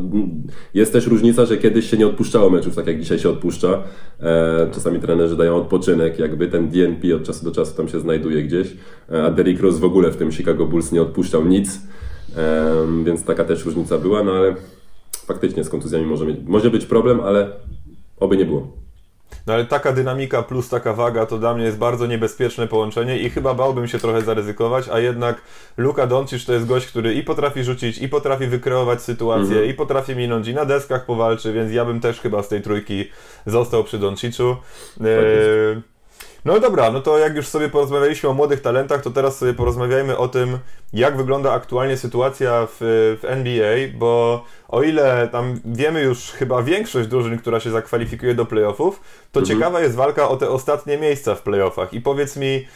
[0.74, 3.84] jest też różnica, że kiedyś się nie odpuszczało meczów, tak jak dzisiaj się odpuszcza.
[4.20, 8.44] E, czasami trenerzy dają odpoczynek, jakby ten DNP od czasu do czasu tam się znajduje
[8.44, 8.78] gdzieś,
[9.12, 11.82] e, a Derrick Rose w ogóle w tym Chicago Bulls nie odpuszczał nic,
[13.04, 14.56] więc taka też różnica była, no ale
[15.12, 17.52] faktycznie z kontuzjami może, mieć, może być problem, ale
[18.20, 18.83] oby nie było.
[19.48, 23.30] No ale taka dynamika plus taka waga to dla mnie jest bardzo niebezpieczne połączenie i
[23.30, 25.42] chyba bałbym się trochę zaryzykować, a jednak
[25.78, 29.70] Luka Doncic to jest gość, który i potrafi rzucić, i potrafi wykreować sytuację, Mhm.
[29.70, 33.10] i potrafi minąć, i na deskach powalczy, więc ja bym też chyba z tej trójki
[33.46, 34.58] został przy Donciczu.
[35.02, 35.06] Eee,
[36.46, 40.18] no dobra, no to jak już sobie porozmawialiśmy o młodych talentach, to teraz sobie porozmawiajmy
[40.18, 40.58] o tym,
[40.94, 42.78] jak wygląda aktualnie sytuacja w,
[43.22, 48.46] w NBA, bo o ile tam wiemy już chyba większość drużyn, która się zakwalifikuje do
[48.46, 49.02] playoffów,
[49.32, 51.94] to ciekawa jest walka o te ostatnie miejsca w playoffach.
[51.94, 52.68] I powiedz mi,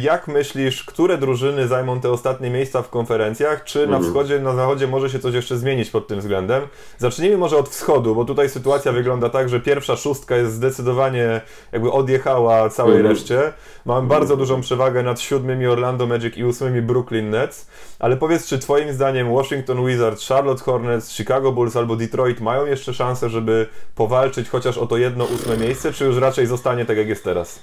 [0.00, 3.64] jak myślisz, które drużyny zajmą te ostatnie miejsca w konferencjach?
[3.64, 6.62] Czy na wschodzie, na zachodzie może się coś jeszcze zmienić pod tym względem?
[6.98, 11.40] Zacznijmy może od wschodu, bo tutaj sytuacja wygląda tak, że pierwsza szóstka jest zdecydowanie
[11.72, 13.14] jakby odjechała całej Mhm.
[13.14, 13.52] reszcie.
[13.86, 17.66] Mam bardzo dużą przewagę nad siódmymi Orlando Magic i ósmymi Brooklyn Nets.
[17.98, 22.94] Ale powiedz, czy twoim zdaniem Washington Wizards, Charlotte Hornets, Chicago Bulls albo Detroit mają jeszcze
[22.94, 27.08] szansę, żeby powalczyć chociaż o to jedno ósme miejsce, czy już raczej zostanie tak jak
[27.08, 27.60] jest teraz?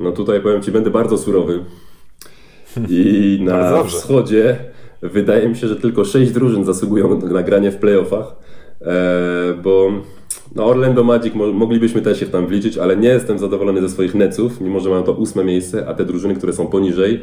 [0.00, 1.64] No tutaj powiem Ci, będę bardzo surowy.
[2.88, 4.56] I na wschodzie
[5.02, 8.36] wydaje mi się, że tylko sześć drużyn zasługują na granie w playoffach,
[8.80, 9.90] e, bo
[10.54, 14.14] no Orlando Magic mo- moglibyśmy też się tam wliczyć, ale nie jestem zadowolony ze swoich
[14.14, 17.20] Netsów, mimo że mają to ósme miejsce, a te drużyny, które są poniżej,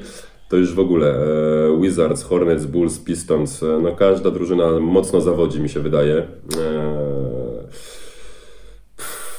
[0.49, 5.59] to już w ogóle e, Wizards, Hornets, Bulls, Pistons, e, no każda drużyna mocno zawodzi
[5.59, 6.23] mi się wydaje.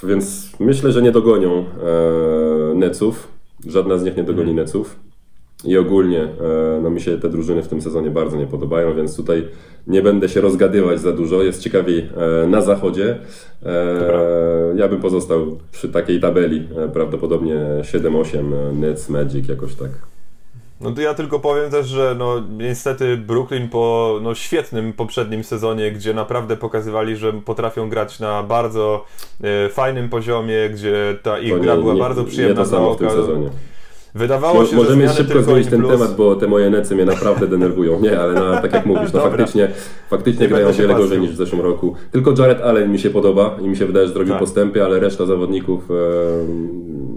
[0.02, 1.64] Więc myślę, że nie dogonią
[2.78, 3.28] Netsów.
[3.66, 4.98] Żadna z nich nie dogoni Netsów.
[5.64, 9.16] I ogólnie e, no mi się te drużyny w tym sezonie bardzo nie podobają, więc
[9.16, 9.48] tutaj
[9.86, 11.42] nie będę się rozgadywać za dużo.
[11.42, 13.18] Jest ciekawiej e, na zachodzie.
[13.66, 16.68] E, ja bym pozostał przy takiej tabeli.
[16.92, 19.90] Prawdopodobnie 7-8 e, Nets, Magic jakoś tak.
[20.80, 25.92] No to ja tylko powiem też, że no niestety Brooklyn po no, świetnym poprzednim sezonie,
[25.92, 29.04] gdzie naprawdę pokazywali, że potrafią grać na bardzo
[29.42, 32.70] e, fajnym poziomie, gdzie ta ich To gra nie- była nie- bardzo nie przyjemna za
[32.76, 33.16] samo w tym oka.
[33.16, 33.48] sezonie.
[34.14, 35.92] Wydawało się, że możemy zmiany szybko zmienić ten plus.
[35.92, 38.00] temat, bo te moje necy mnie naprawdę denerwują.
[38.00, 39.68] Nie, ale no, tak jak mówisz, no faktycznie,
[40.10, 41.94] faktycznie Nie grają wiele gorzej niż w zeszłym roku.
[42.12, 44.40] Tylko Jared Allen mi się podoba i mi się wydaje, że zrobił Tak.
[44.40, 45.90] postępy, ale reszta zawodników...
[45.90, 45.94] E,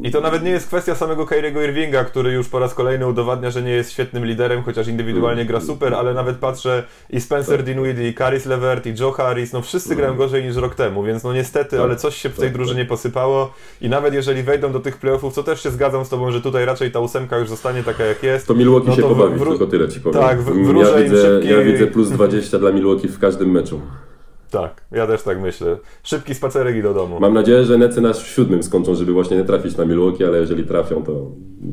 [0.03, 3.51] I to nawet nie jest kwestia samego Kyriego Irvinga, który już po raz kolejny udowadnia,
[3.51, 8.07] że nie jest świetnym liderem, chociaż indywidualnie gra super, ale nawet patrzę i Spencer Dinwiddie,
[8.09, 11.33] i Caris LeVert, i Joe Harris, no wszyscy grają gorzej niż rok temu, więc no
[11.33, 14.79] niestety, Tak, ale coś się w tej tak, drużynie posypało i nawet jeżeli wejdą do
[14.79, 17.83] tych playoffów, co też się zgadzam z tobą, że tutaj raczej ta ósemka już zostanie
[17.83, 18.47] taka jak jest.
[18.47, 20.21] to Milwaukee No się to w- pobawi, tylko tyle ci powiem.
[20.21, 23.51] Tak, w- ja, wróżę im widzę, szybki- ja widzę plus 20 dla Milwaukee w każdym
[23.51, 23.81] meczu.
[24.51, 25.77] Tak, ja też tak myślę.
[26.03, 27.19] Szybki spacerek i do domu.
[27.19, 30.37] Mam nadzieję, że Necy nas w siódmym skończą, żeby właśnie nie trafić na Milwaukee, ale
[30.37, 31.11] jeżeli trafią, to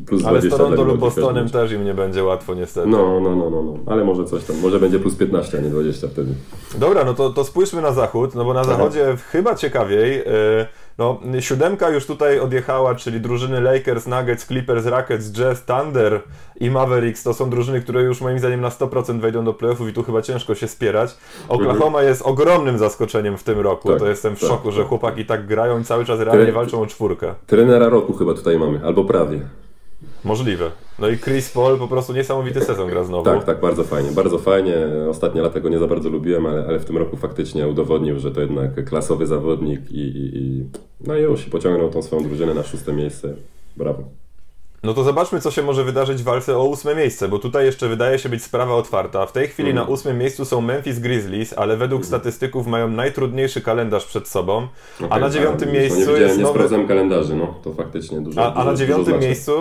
[0.06, 2.88] plus Ale 20 z Toronto lub Bostonem też im nie będzie łatwo niestety.
[2.88, 5.70] No, no, no, no, no, ale może coś tam, może będzie plus 15, a nie
[5.70, 6.32] 20 wtedy.
[6.78, 10.18] Dobra, no to, to spójrzmy na zachód, no bo na zachodzie chyba ciekawiej.
[10.18, 10.24] Yy,
[10.98, 16.20] no, siódemka już tutaj odjechała, czyli drużyny Lakers, Nuggets, Clippers, Rockets, Jazz, Thunder
[16.60, 19.92] i Mavericks to są drużyny, które już moim zdaniem na 100% wejdą do playoffów i
[19.92, 21.16] tu chyba ciężko się spierać.
[21.48, 24.88] Oklahoma jest ogromnym zaskoczeniem w tym roku, Tak, to jestem w tak, szoku, że tak.
[24.88, 27.34] chłopaki tak grają i cały czas realnie walczą o czwórkę.
[27.46, 29.40] Trenera roku chyba tutaj mamy, albo prawie.
[30.24, 30.70] Możliwe.
[30.98, 33.24] No i Chris Paul po prostu niesamowity sezon gra znowu.
[33.24, 34.74] Tak, tak, bardzo fajnie, bardzo fajnie.
[35.10, 38.30] Ostatnie lata go nie za bardzo lubiłem, ale, ale w tym roku faktycznie udowodnił, że
[38.30, 40.64] to jednak klasowy zawodnik i, i, i
[41.06, 43.34] no i już pociągnął tą swoją drużynę na szóste miejsce.
[43.76, 44.02] Brawo.
[44.82, 47.88] No to zobaczmy, co się może wydarzyć w walce o ósme miejsce, bo tutaj jeszcze
[47.88, 49.26] wydaje się być sprawa otwarta.
[49.26, 49.86] W tej chwili Mhm.
[49.86, 54.66] na ósmym miejscu są Memphis Grizzlies, ale według statystyków mają najtrudniejszy kalendarz przed sobą.
[55.00, 56.54] a Okej, na dziewiątym tak, miejscu no nie jest nie nowy...
[56.54, 59.26] sprawdzałem kalendarzy, no to faktycznie dużo A, a dużo, na dużo dziewiątym znaczy.
[59.26, 59.52] miejscu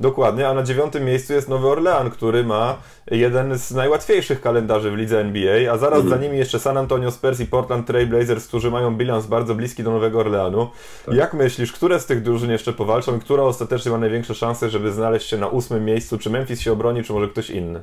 [0.00, 2.76] Dokładnie, a na dziewiątym miejscu jest Nowy Orlean, który ma
[3.10, 7.40] jeden z najłatwiejszych kalendarzy w lidze NBA, a zaraz za nimi jeszcze San Antonio Spurs
[7.40, 10.68] i Portland Trail Blazers, którzy mają bilans bardzo bliski do Nowego Orleanu.
[11.12, 14.92] Jak myślisz, które z tych drużyn jeszcze powalczą i która ostatecznie ma największe szanse, żeby
[14.92, 16.18] znaleźć się na ósmym miejscu?
[16.18, 17.82] Czy Memphis się obroni, czy może ktoś inny?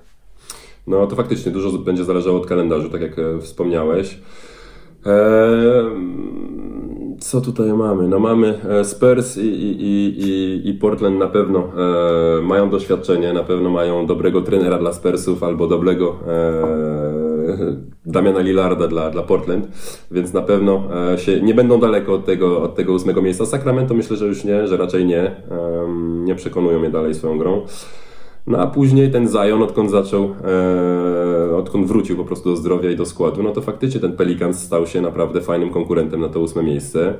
[0.87, 4.17] No to faktycznie dużo będzie zależało od kalendarzu, tak jak e, wspomniałeś.
[5.05, 5.11] Eee,
[7.21, 8.07] co tutaj mamy?
[8.07, 13.43] No mamy e, Spurs i, i, i, i Portland na pewno e, mają doświadczenie, na
[13.43, 16.51] pewno mają dobrego trenera dla Spursów albo dobrego e,
[18.05, 19.67] Damiana Lillarda dla, dla Portland,
[20.11, 23.45] więc na pewno e, się nie będą daleko od tego, od tego ósmego miejsca.
[23.45, 25.35] Sacramento myślę, że już nie, że raczej nie.
[26.23, 27.65] Nie przekonują mnie dalej swoją grą.
[28.47, 30.35] No a później ten Zion, odkąd zaczął,
[31.51, 34.59] e, odkąd wrócił po prostu do zdrowia i do składu, no to faktycznie ten Pelicans
[34.59, 37.13] stał się naprawdę fajnym konkurentem na to ósme miejsce.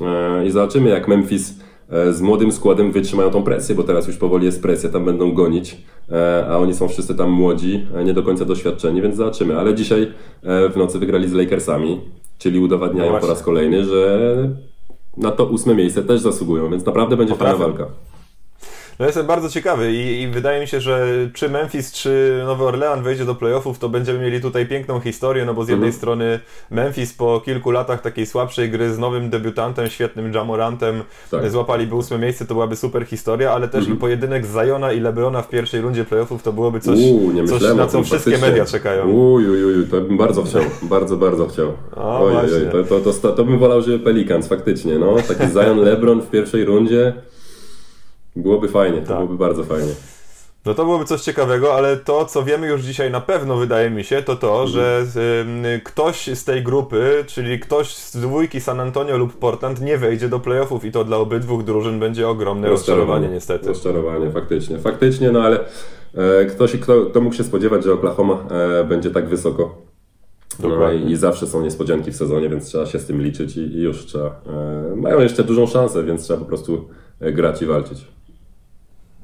[0.00, 4.16] E, I zobaczymy, jak Memphis e, z młodym składem wytrzymają tą presję, bo teraz już
[4.16, 5.76] powoli jest presja, tam będą gonić,
[6.10, 9.58] e, a oni są wszyscy tam młodzi, e, nie do końca doświadczeni, więc zobaczymy.
[9.58, 10.12] Ale dzisiaj
[10.42, 12.00] w nocy wygrali z Lakersami,
[12.38, 14.34] czyli udowadniają No po raz kolejny, że
[15.16, 17.86] na to ósme miejsce też zasługują, więc naprawdę będzie fajna walka.
[18.98, 23.02] No jestem bardzo ciekawy i, i wydaje mi się, że czy Memphis, czy Nowy Orlean
[23.02, 25.98] wejdzie do playoffów, to będziemy mieli tutaj piękną historię, no bo z jednej Mhm.
[25.98, 30.98] strony Memphis po kilku latach takiej słabszej gry z nowym debiutantem, świetnym Jamorantem,
[31.30, 31.32] Tak.
[31.34, 31.52] Mhm.
[31.52, 35.48] złapaliby ósme miejsce, to byłaby super historia, ale też i pojedynek Zajona i Lebrona w
[35.48, 38.48] pierwszej rundzie playoffów to byłoby coś, Uuu, coś na co wszystkie faktycznie.
[38.48, 39.06] media czekają.
[39.10, 41.72] Uj, uj, uj, to bym bardzo chciał, bardzo, bardzo chciał.
[41.96, 45.16] O, Ojej, to, to, to, to bym wolał, żeby Pelicans, faktycznie, no.
[45.28, 47.12] Taki Zion LeBron w pierwszej rundzie
[48.36, 49.16] byłoby fajnie, to Tak.
[49.16, 49.92] byłoby bardzo fajnie.
[50.66, 54.04] No to byłoby coś ciekawego, ale to, co wiemy już dzisiaj na pewno, wydaje mi
[54.04, 55.04] się, to to, że
[55.42, 60.28] ym, ktoś z tej grupy, czyli ktoś z dwójki San Antonio lub Portland nie wejdzie
[60.28, 63.68] do playoffów i to dla obydwu drużyn będzie ogromne rozczarowanie niestety.
[63.68, 65.60] Rozczarowanie, faktycznie, faktycznie, no ale
[66.14, 68.44] e, ktoś, kto, kto mógł się spodziewać, że Oklahoma
[68.80, 69.82] e, będzie tak wysoko.
[70.62, 73.60] No i, i zawsze są niespodzianki w sezonie, więc trzeba się z tym liczyć i,
[73.60, 74.40] i już trzeba.
[74.92, 76.88] E, mają jeszcze dużą szansę, więc trzeba po prostu
[77.20, 78.06] e, grać i walczyć.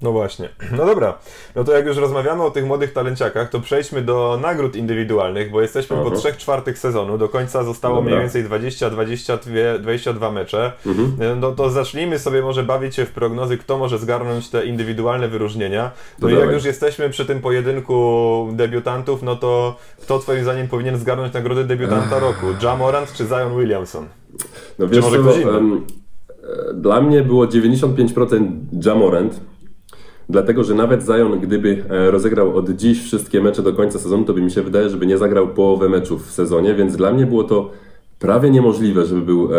[0.02, 0.48] No właśnie.
[0.78, 1.18] No dobra.
[1.54, 5.60] No to jak już rozmawiamy o tych młodych talenciakach, to przejdźmy do nagród indywidualnych, bo
[5.60, 6.16] jesteśmy po Aha.
[6.16, 7.18] trzech czwartych sezonu.
[7.18, 8.10] Do końca zostało Dobra.
[8.10, 10.72] mniej więcej 20-22 22 mecze.
[11.40, 15.90] No to zacznijmy sobie może bawić się w prognozy, kto może zgarnąć te indywidualne wyróżnienia.
[16.18, 20.98] No i jak już jesteśmy przy tym pojedynku debiutantów, no to kto twoim zdaniem powinien
[20.98, 22.46] zgarnąć nagrodę debiutanta roku?
[22.62, 24.06] Ja Morant czy Zion Williamson?
[24.78, 28.48] No wiesz może co, e, dla mnie było 95%
[28.84, 29.40] Jamorant,
[30.30, 34.34] dlatego że nawet Zion, gdyby e, rozegrał od dziś wszystkie mecze do końca sezonu, to
[34.34, 37.44] by mi się wydaje, żeby nie zagrał połowę meczów w sezonie, więc dla mnie było
[37.44, 37.70] to
[38.18, 39.58] prawie niemożliwe, żeby był e,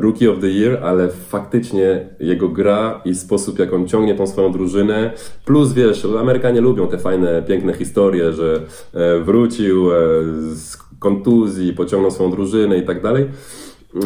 [0.00, 4.52] Rookie of the Year, ale faktycznie jego gra i sposób, jak on ciągnie tą swoją
[4.52, 5.10] drużynę,
[5.44, 8.60] plus wiesz, Amerykanie lubią te fajne, piękne historie, że
[8.94, 9.96] e, wrócił e,
[10.54, 13.28] z kontuzji, pociągnął swoją drużynę i tak dalej.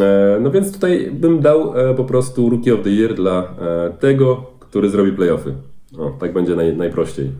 [0.00, 3.54] E, No więc tutaj bym dał e, po prostu Rookie of the Year dla
[4.00, 5.54] tego, który zrobi playoffy.
[5.98, 7.30] O, tak będzie naj, najprościej.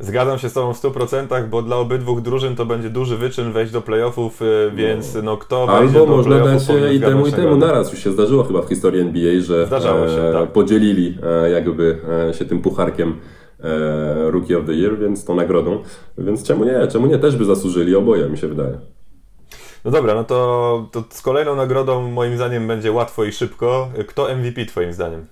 [0.00, 3.72] Zgadzam się z Tobą w 100%, bo dla obydwu drużyn to będzie duży wyczyn wejść
[3.72, 7.32] do playoffów, y, więc no kto wejdzie Albo do można dać e, i temu i
[7.32, 7.92] temu naraz.
[7.92, 10.52] Już się zdarzyło chyba w historii NBA, że się, tak.
[10.52, 13.16] podzielili e, jakby e, się tym pucharkiem
[13.60, 15.82] e, Rookie of the Year, więc tą nagrodą.
[16.18, 16.86] Więc czemu nie?
[16.86, 17.18] Czemu nie?
[17.18, 18.78] Też by zasłużyli oboje, mi się wydaje.
[19.84, 23.88] No dobra, no to, to z kolejną nagrodą moim zdaniem będzie łatwo i szybko.
[24.08, 25.26] Kto MVP Twoim zdaniem?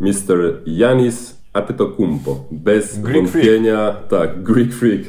[0.00, 0.62] Mr.
[0.66, 2.44] Janis Antetokounmpo.
[2.50, 3.96] Bez Greek wątpienia.
[4.08, 5.00] Tak, Greek Freak.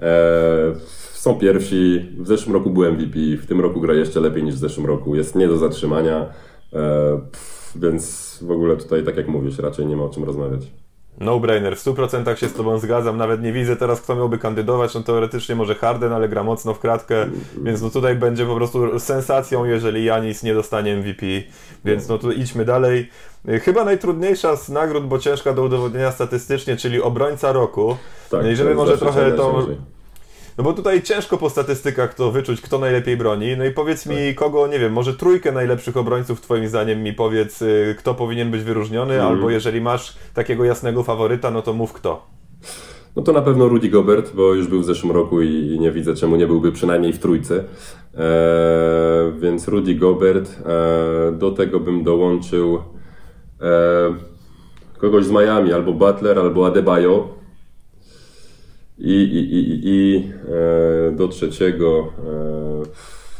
[0.00, 0.74] E,
[1.12, 2.08] są pierwsi.
[2.18, 3.18] W zeszłym roku był MVP.
[3.42, 5.16] W tym roku gra jeszcze lepiej niż w zeszłym roku.
[5.16, 6.26] Jest nie do zatrzymania.
[6.72, 10.72] E, pff, więc w ogóle tutaj, tak jak mówisz, raczej nie ma o czym rozmawiać.
[11.18, 13.16] No-brainer, w 100% się z Tobą zgadzam.
[13.16, 14.94] Nawet nie widzę teraz, kto miałby kandydować.
[14.94, 17.26] No teoretycznie może Harden, ale gra mocno w kratkę,
[17.62, 21.26] więc no tutaj będzie po prostu sensacją, jeżeli Janis nie dostanie MVP.
[21.84, 23.10] Więc no tu idźmy dalej.
[23.62, 27.96] Chyba najtrudniejsza z nagród, bo ciężka do udowodnienia statystycznie, czyli obrońca roku.
[28.30, 29.76] Tak, no i żeby może trochę najciężej.
[30.60, 33.56] No bo tutaj ciężko po statystykach to wyczuć, kto najlepiej broni.
[33.56, 34.12] No i powiedz Tak.
[34.16, 38.50] mi, kogo, nie wiem, może trójkę najlepszych obrońców twoim zdaniem mi powiedz, y, kto powinien
[38.50, 39.32] być wyróżniony, Mhm.
[39.32, 42.26] albo jeżeli masz takiego jasnego faworyta, no to mów kto.
[43.16, 45.90] No to na pewno Rudy Gobert, bo już był w zeszłym roku i, i nie
[45.92, 47.64] widzę czemu nie byłby przynajmniej w trójce.
[48.14, 50.50] E, więc Rudy Gobert.
[50.66, 52.78] E, do tego bym dołączył
[53.60, 53.70] e,
[54.98, 57.39] kogoś z Miami, albo Butler, albo Adebayo.
[59.00, 60.28] I, i, i, i, i
[61.08, 62.12] e, do trzeciego.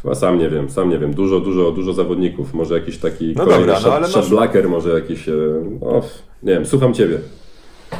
[0.04, 1.14] E, A sam nie wiem, sam nie wiem.
[1.14, 2.54] Dużo, dużo, dużo zawodników.
[2.54, 5.28] Może jakiś taki No kolejny dobra, no blacker, może jakiś...
[5.28, 5.32] e,
[5.80, 6.02] No,
[6.42, 7.18] nie wiem, słucham Ciebie.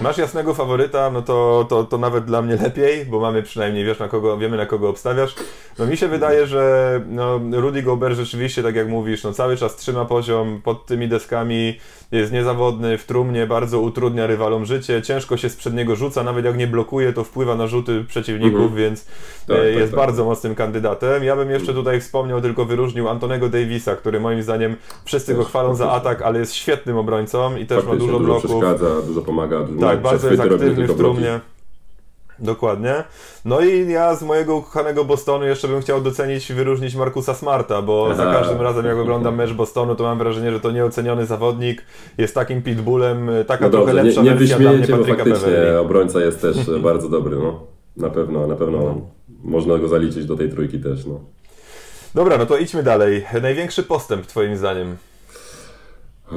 [0.03, 3.99] Masz jasnego faworyta, no to, to, to nawet dla mnie lepiej, bo mamy przynajmniej, wiesz,
[3.99, 5.35] na kogo, wiemy na kogo obstawiasz.
[5.79, 9.77] No mi się wydaje, że no, Rudy Gobert rzeczywiście, tak jak mówisz, no cały czas
[9.77, 11.79] trzyma poziom pod tymi deskami,
[12.13, 16.45] jest niezawodny, w trumnie bardzo utrudnia rywalom życie, ciężko się z przed niego rzuca, nawet
[16.45, 18.77] jak nie blokuje, to wpływa na rzuty przeciwników, Mhm.
[18.77, 19.05] więc
[19.47, 20.01] Tak, e, tak, jest tak.
[20.01, 21.25] bardzo mocnym kandydatem.
[21.25, 25.75] Ja bym jeszcze tutaj wspomniał, tylko wyróżnił Antonego Davisa, który moim zdaniem wszyscy go chwalą
[25.75, 28.51] za atak, ale jest świetnym obrońcą i też ma Faktycznie dużo dużo bloków.
[28.51, 29.61] przeszkadza, dużo pomaga.
[29.61, 31.40] Dużo Tak, bardzo jest aktywny w trumnie.
[32.38, 33.05] Dokładnie.
[33.44, 37.83] No i ja z mojego ukochanego Bostonu jeszcze bym chciał docenić i wyróżnić Markusa Smarta,
[37.83, 38.38] bo za Aha.
[38.38, 41.85] każdym razem jak oglądam mecz Bostonu, to mam wrażenie, że to nieoceniony zawodnik,
[42.18, 45.24] jest takim pitbullem, taka No trochę dobrze, nie, lepsza nie wersja dla mnie bo Patryka
[45.24, 45.79] faktycznie Beverly.
[45.79, 47.61] obrońca jest też e, bardzo dobry, no.
[47.96, 49.00] Na pewno, na pewno
[49.44, 51.20] można go zaliczyć do tej trójki też, no.
[52.14, 53.24] Dobra, no to idźmy dalej.
[53.42, 54.96] Największy postęp twoim zdaniem?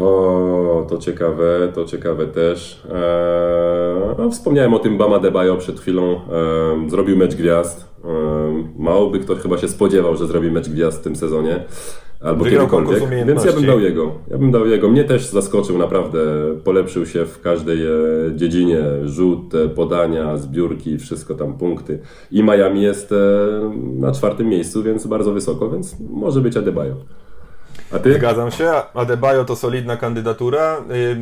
[0.02, 2.84] O, to ciekawe, to ciekawe też.
[2.86, 6.04] Eee, no, wspomniałem o tym Bama Debajo przed chwilą.
[6.12, 7.94] Eee, zrobił mecz gwiazd.
[8.06, 8.12] Eee,
[8.78, 11.66] mało by ktoś chyba się spodziewał, że zrobi mecz gwiazd w tym sezonie.
[12.24, 13.26] Albo Wygrał kiedykolwiek.
[13.28, 14.12] Więc ja bym dał jego.
[14.32, 14.90] Ja bym dał jego.
[14.90, 16.20] Mnie też zaskoczył naprawdę.
[16.64, 17.92] Polepszył się w każdej e,
[18.36, 18.80] dziedzinie.
[19.04, 22.00] Rzut, podania, zbiórki, wszystko tam, punkty.
[22.32, 23.16] I Miami jest e,
[24.00, 26.96] na czwartym miejscu, więc bardzo wysoko, więc może być Adebayo.
[27.96, 28.14] A ty?
[28.14, 28.72] Zgadzam się.
[28.94, 30.78] Adebayo to solidna kandydatura.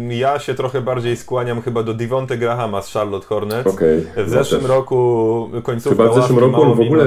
[0.09, 3.67] Ja się trochę bardziej skłaniam chyba do Divonte Grahama z Charlotte Hornets.
[3.75, 7.05] Okej, W zeszłym roku końcówka Chyba w zeszłym roku on w ogóle,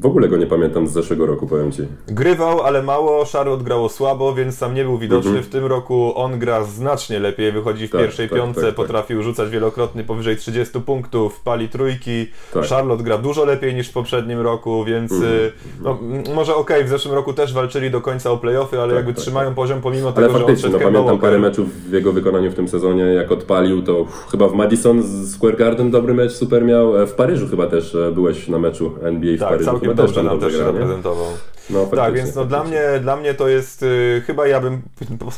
[0.00, 1.82] w ogóle go nie pamiętam z zeszłego roku, powiem Ci.
[2.08, 3.24] Grywał, ale mało.
[3.32, 5.28] Charlotte grało słabo, więc tam nie był widoczny.
[5.30, 5.44] Mhm.
[5.46, 7.52] W tym roku on gra znacznie lepiej.
[7.52, 8.76] Wychodzi w Tak, pierwszej tak, piątce, tak, tak.
[8.76, 12.26] potrafił rzucać wielokrotnie powyżej 30 punktów, pali trójki.
[12.54, 12.64] Tak.
[12.64, 15.32] Charlotte gra dużo lepiej niż w poprzednim roku, więc Mhm.
[15.32, 15.98] y, no,
[16.34, 18.36] może okej, w zeszłym roku też walczyli do końca o
[18.68, 21.04] playoffy, ale Tak, jakby tak, trzymają poziom pomimo Ale tego, że faktycznie, odszedł no, pamiętam
[21.04, 21.20] Walker.
[21.20, 25.02] parę meczów w jego wykonaniu w tym sezonie, jak odpalił, to uff, chyba w Madison
[25.26, 27.02] Square Garden dobry mecz, super miał.
[27.02, 29.64] E, W Paryżu chyba też e, byłeś na meczu NBA w Tak, Paryżu.
[29.70, 31.26] całkiem chyba dobrze tam nam dobrze też się gra, reprezentował.
[31.70, 34.82] No, Tak, więc no dla mnie, dla mnie to jest, y, chyba ja bym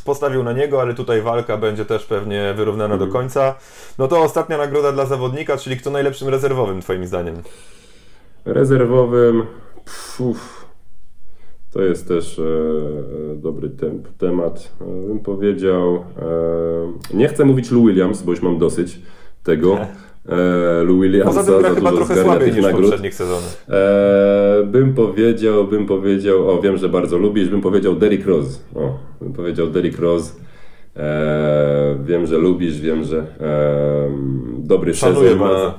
[0.04, 3.10] postawił na niego, ale tutaj walka będzie też pewnie wyrównana Mhm.
[3.10, 3.54] do końca.
[3.98, 7.34] No to ostatnia nagroda dla zawodnika, czyli kto najlepszym rezerwowym twoim zdaniem?
[8.44, 9.42] Rezerwowym,
[9.84, 10.63] pff,
[11.74, 14.72] to jest też e, e, dobry temp, temat.
[14.80, 19.00] E, bym powiedział, e, nie chcę mówić Lou Williams, bo już mam dosyć
[19.42, 19.78] tego.
[20.28, 22.82] E, Lou Williamsa Poza tym gra za chyba dużo trochę słabiej niż nagród.
[22.82, 23.14] poprzednich.
[23.20, 28.58] Eee, bym powiedział, bym powiedział, o wiem, że bardzo lubisz, bym powiedział Derrick Rose.
[28.74, 30.32] O, bym powiedział Derrick Rose.
[30.96, 31.02] Eee,
[32.04, 35.64] wiem, że lubisz, wiem, że em, dobry Szanuję sezon bardzo.
[35.64, 35.68] ma.
[35.68, 35.74] Eee,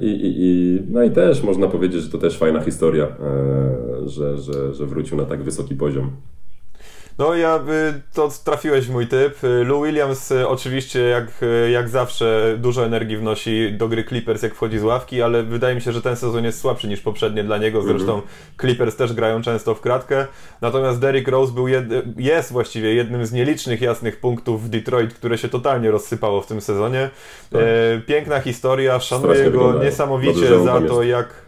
[0.00, 4.38] i, i, i, no i też można powiedzieć, że to też fajna historia, eee, że,
[4.38, 6.10] że, że wrócił na tak wysoki poziom.
[7.18, 9.44] No ja y, to trafiłeś w mój typ.
[9.44, 11.26] Y, Lou Williams y, oczywiście jak,
[11.72, 15.80] jak zawsze dużo energii wnosi do gry Clippers jak wchodzi z ławki, ale wydaje mi
[15.80, 17.82] się, że ten sezon jest słabszy niż poprzednie dla niego.
[17.82, 18.22] Zresztą
[18.60, 20.26] Clippers też grają często w kratkę.
[20.60, 21.84] Natomiast Derrick Rose był jed,
[22.16, 26.60] jest właściwie jednym z nielicznych jasnych punktów w Detroit, które się totalnie rozsypało w tym
[26.60, 27.10] sezonie.
[27.54, 31.43] E, piękna historia, szanuję Strasznie go niesamowicie Dobrze, za to jak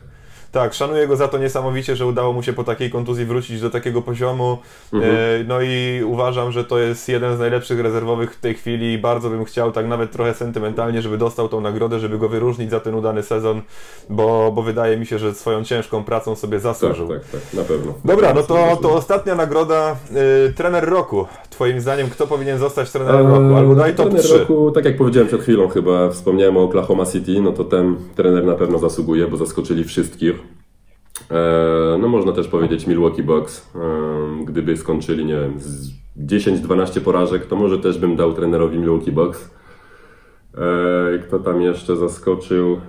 [0.56, 3.70] tak, szanuję go za to niesamowicie, że udało mu się po takiej kontuzji wrócić do
[3.70, 4.58] takiego poziomu.
[4.92, 5.14] Mhm.
[5.14, 8.98] E, no i uważam, że to jest jeden z najlepszych rezerwowych w tej chwili i
[8.98, 12.80] bardzo bym chciał, tak nawet trochę sentymentalnie, żeby dostał tą nagrodę, żeby go wyróżnić za
[12.80, 13.62] ten udany sezon,
[14.10, 17.08] bo, bo wydaje mi się, że swoją ciężką pracą sobie Tak, zasłużył.
[17.08, 17.94] tak, tak, na pewno.
[18.04, 19.96] Dobra, no to, to ostatnia nagroda.
[20.48, 21.26] Y, trener roku.
[21.50, 23.56] Twoim zdaniem, kto powinien zostać trenerem roku?
[23.56, 24.38] Albo daj top Trener 3.
[24.38, 28.44] roku, tak jak powiedziałem przed chwilą chyba, wspomniałem o Oklahoma City, no to ten trener
[28.44, 30.34] na pewno zasługuje, bo zaskoczyli wszystkich.
[31.30, 37.46] E, no można też powiedzieć Milwaukee Bucks, e, gdyby skończyli, nie wiem, z 10-12 porażek,
[37.46, 39.50] to może też bym dał trenerowi Milwaukee Bucks.
[40.54, 42.80] E, kto tam jeszcze zaskoczył?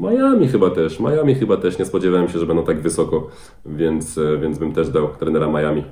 [0.00, 3.28] Miami chyba też, Miami chyba też, nie spodziewałem się, że będą tak wysoko,
[3.66, 5.84] więc, więc bym też dał trenera Miami.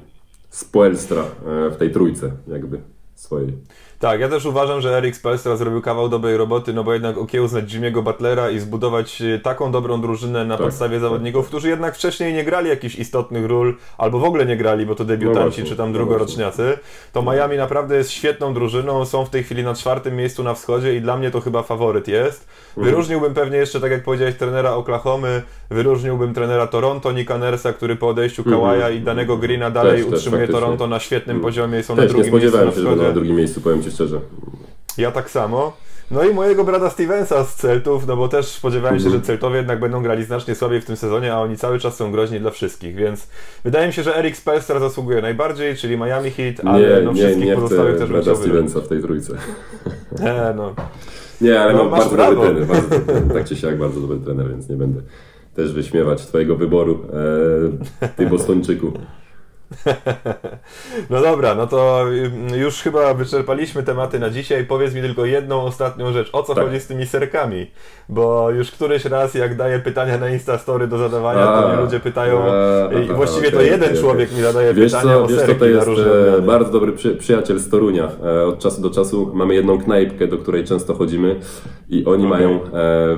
[0.48, 2.80] Spoelstra e, w tej trójce jakby
[3.14, 3.52] swojej.
[4.00, 7.64] Tak, ja też uważam, że Eric Spelstra zrobił kawał dobrej roboty, no bo jednak okiełznać
[7.64, 11.94] Jimmy'ego Butlera i zbudować y, taką dobrą drużynę na Tak, podstawie tak, zawodników, którzy jednak
[11.94, 15.64] wcześniej nie grali jakichś istotnych ról, albo w ogóle nie grali, bo to debiutanci właśnie,
[15.64, 16.78] czy tam no drugoroczniacy,
[17.12, 20.96] to Miami naprawdę jest świetną drużyną, są w tej chwili na czwartym miejscu na wschodzie
[20.96, 22.48] i dla mnie to chyba faworyt jest.
[22.68, 22.84] Mhm.
[22.86, 28.08] Wyróżniłbym pewnie jeszcze, tak jak powiedziałeś, trenera Oklahomy, wyróżniłbym trenera Toronto, Nika Nersa, który po
[28.08, 30.04] odejściu Kawaja i danego Greena dalej Mhm.
[30.04, 30.60] Też, też, utrzymuje faktycznie.
[30.60, 32.94] Toronto na świetnym poziomie i są na Też nie drugim miejscu na spodziewałem się, na
[32.96, 33.12] wschodzie.
[33.12, 34.20] drugim miejscu, powiem Ci szczerze.
[34.98, 35.72] Ja tak samo.
[36.10, 39.20] No i mojego brata Stevensa z Celtów, no bo też spodziewałem się, Mhm.
[39.22, 42.12] że Celtowie jednak będą grali znacznie słabiej w tym sezonie, a oni cały czas są
[42.12, 43.28] groźni dla wszystkich, więc
[43.64, 47.22] wydaje mi się, że Eric Spelstra zasługuje najbardziej, czyli Miami Heat, ale Nie, no nie,
[47.22, 48.34] wszystkich nie pozostałych chcę też brata.
[48.40, 49.32] Stevensa w tej trójce.
[50.24, 50.74] E, no.
[51.40, 52.34] Nie, ale No, mam bardzo prawo.
[52.46, 55.00] dobry trener, bardzo tak czy siak bardzo dobry trener, więc nie będę
[55.54, 56.98] też wyśmiewać twojego wyboru,
[58.02, 58.92] e, ty Bostończyku.
[61.10, 62.04] No dobra, no to
[62.56, 64.64] już chyba wyczerpaliśmy tematy na dzisiaj.
[64.64, 66.30] Powiedz mi tylko jedną ostatnią rzecz.
[66.32, 66.64] O co Tak.
[66.64, 67.70] chodzi z tymi serkami?
[68.08, 72.00] Bo już któryś raz, jak daję pytania na Instastory do zadawania, to A, mnie ludzie
[72.00, 72.42] pytają.
[72.42, 74.36] a, I aha, właściwie to okej, jeden okej, człowiek okej.
[74.38, 76.92] mi zadaje Wiesz pytania co, o wiesz serki to na jest różne e, bardzo dobry
[76.92, 78.08] przy, przyjaciel z Torunia.
[78.24, 81.36] E, od czasu do czasu mamy jedną knajpkę, do której często chodzimy
[81.88, 82.60] i oni mają e,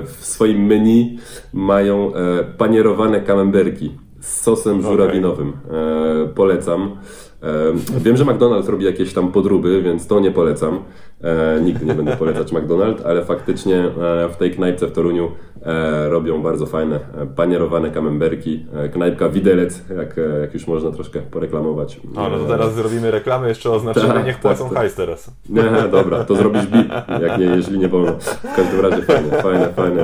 [0.05, 1.19] w swoim menu
[1.53, 5.53] mają e, panierowane kamemberki z sosem żurawinowym.
[5.71, 6.97] E, polecam.
[7.43, 10.79] E, wiem, że McDonald's robi jakieś tam podróby, więc to nie polecam.
[11.23, 15.31] E, nigdy nie będę polecać McDonald's, ale faktycznie e, w tej knajpce w Toruniu
[15.65, 18.65] e, robią bardzo fajne e, panierowane kamemberki.
[18.93, 21.99] Knajpka Widelec, jak, jak już można troszkę poreklamować.
[22.15, 24.77] A, no to teraz zrobimy reklamę, jeszcze oznaczymy, Tak, niech tak, płacą tak.
[24.77, 25.31] hajs teraz.
[25.49, 26.89] Nie, dobra, to zrobisz bip,
[27.21, 28.11] jak nie, jeżeli nie wolno.
[28.19, 30.03] W każdym razie fajne, fajne, fajne.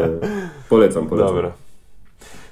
[0.69, 1.35] Polecam, polecam.
[1.35, 1.66] Dobra.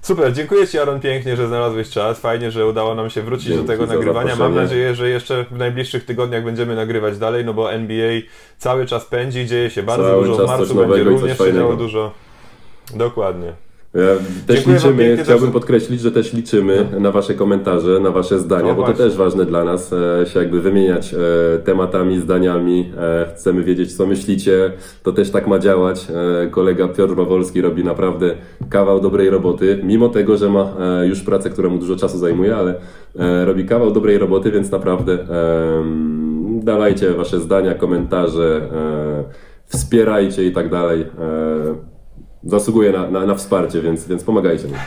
[0.05, 2.19] Super, dziękuję Ci Aaron pięknie, że znalazłeś czas.
[2.19, 4.35] Fajnie, że udało nam się wrócić Dzięki do tego nagrywania.
[4.35, 8.21] Mam nadzieję, że jeszcze w najbliższych tygodniach będziemy nagrywać dalej, no bo NBA
[8.57, 10.43] cały czas pędzi, dzieje się bardzo Cały dużo.
[10.43, 12.11] W marcu będzie również się działo dużo.
[12.95, 13.53] Dokładnie.
[14.47, 18.75] Też Dziękuję liczymy, chciałbym podkreślić, że też liczymy na Wasze komentarze, na Wasze zdania, No
[18.75, 19.05] bo to właśnie.
[19.05, 21.17] też ważne dla nas, e, się jakby wymieniać e,
[21.59, 22.91] tematami, zdaniami.
[22.97, 24.71] E, chcemy wiedzieć, co myślicie.
[25.03, 26.07] To też tak ma działać.
[26.51, 28.35] Kolega Piotr Bawolski robi naprawdę
[28.69, 30.73] kawał dobrej roboty, mimo tego, że ma
[31.03, 32.75] już pracę, która mu dużo czasu zajmuje, ale
[33.45, 35.17] robi kawał dobrej roboty, więc naprawdę
[36.63, 38.61] dawajcie Wasze zdania, komentarze,
[39.65, 41.05] wspierajcie i tak dalej.
[42.45, 44.73] Zasługuje na, na, na wsparcie, więc, więc pomagajcie mi.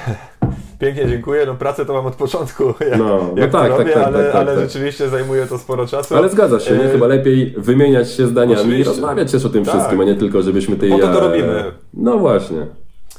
[0.78, 1.46] Pięknie dziękuję.
[1.46, 4.18] No pracę to mam od początku, jak, No, no jak tak, tak, robię, tak, ale,
[4.18, 4.64] tak, tak, ale tak.
[4.64, 6.16] rzeczywiście zajmuje to sporo czasu.
[6.16, 6.84] Ale zgadza się, nie?
[6.84, 8.90] E, Chyba lepiej wymieniać się zdaniami i oczywiście.
[8.90, 10.90] rozmawiać też o tym wszystkim, a nie tylko, żebyśmy tej...
[10.90, 11.64] Po to to robimy.
[11.94, 12.66] No właśnie.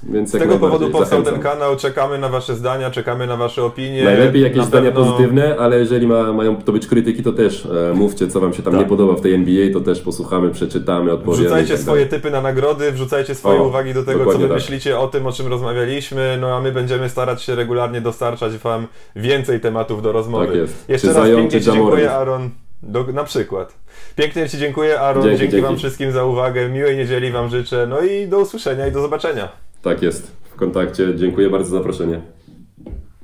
[0.04, 1.34] Więc Z tego powodu powstał zachęcam.
[1.34, 4.04] ten kanał, czekamy na Wasze zdania, czekamy na Wasze opinie.
[4.04, 7.66] Najlepiej jakieś Na zdania pewno- pozytywne, ale jeżeli ma, mają to być krytyki, to też
[7.66, 8.82] e, mówcie, co wam się tam Tak.
[8.82, 11.44] nie podoba w tej NBA, to też posłuchamy, przeczytamy, odpowiemy.
[11.44, 14.54] Wrzucajcie tak swoje typy na nagrody, wrzucajcie swoje O, uwagi do tego, co wy tak.
[14.58, 18.88] myślicie o tym, o czym rozmawialiśmy, no a my będziemy starać się regularnie dostarczać Wam
[19.16, 20.46] więcej tematów do rozmowy.
[20.48, 20.90] Tak jest.
[20.90, 22.50] Jeszcze Czy raz pięknie Ci dziękuję, Aaron.
[22.84, 23.74] Do, na przykład.
[24.16, 25.24] Pięknie Ci dziękuję, Aaron.
[25.24, 25.66] Dzięki, Dzięki, dzięki.
[25.68, 26.70] Wam wszystkim za uwagę.
[26.70, 27.88] Miłej niedzieli Wam życzę.
[27.90, 29.50] No i do usłyszenia i do zobaczenia.
[29.82, 31.16] Tak jest, w kontakcie.
[31.16, 32.22] Dziękuję bardzo za zaproszenie.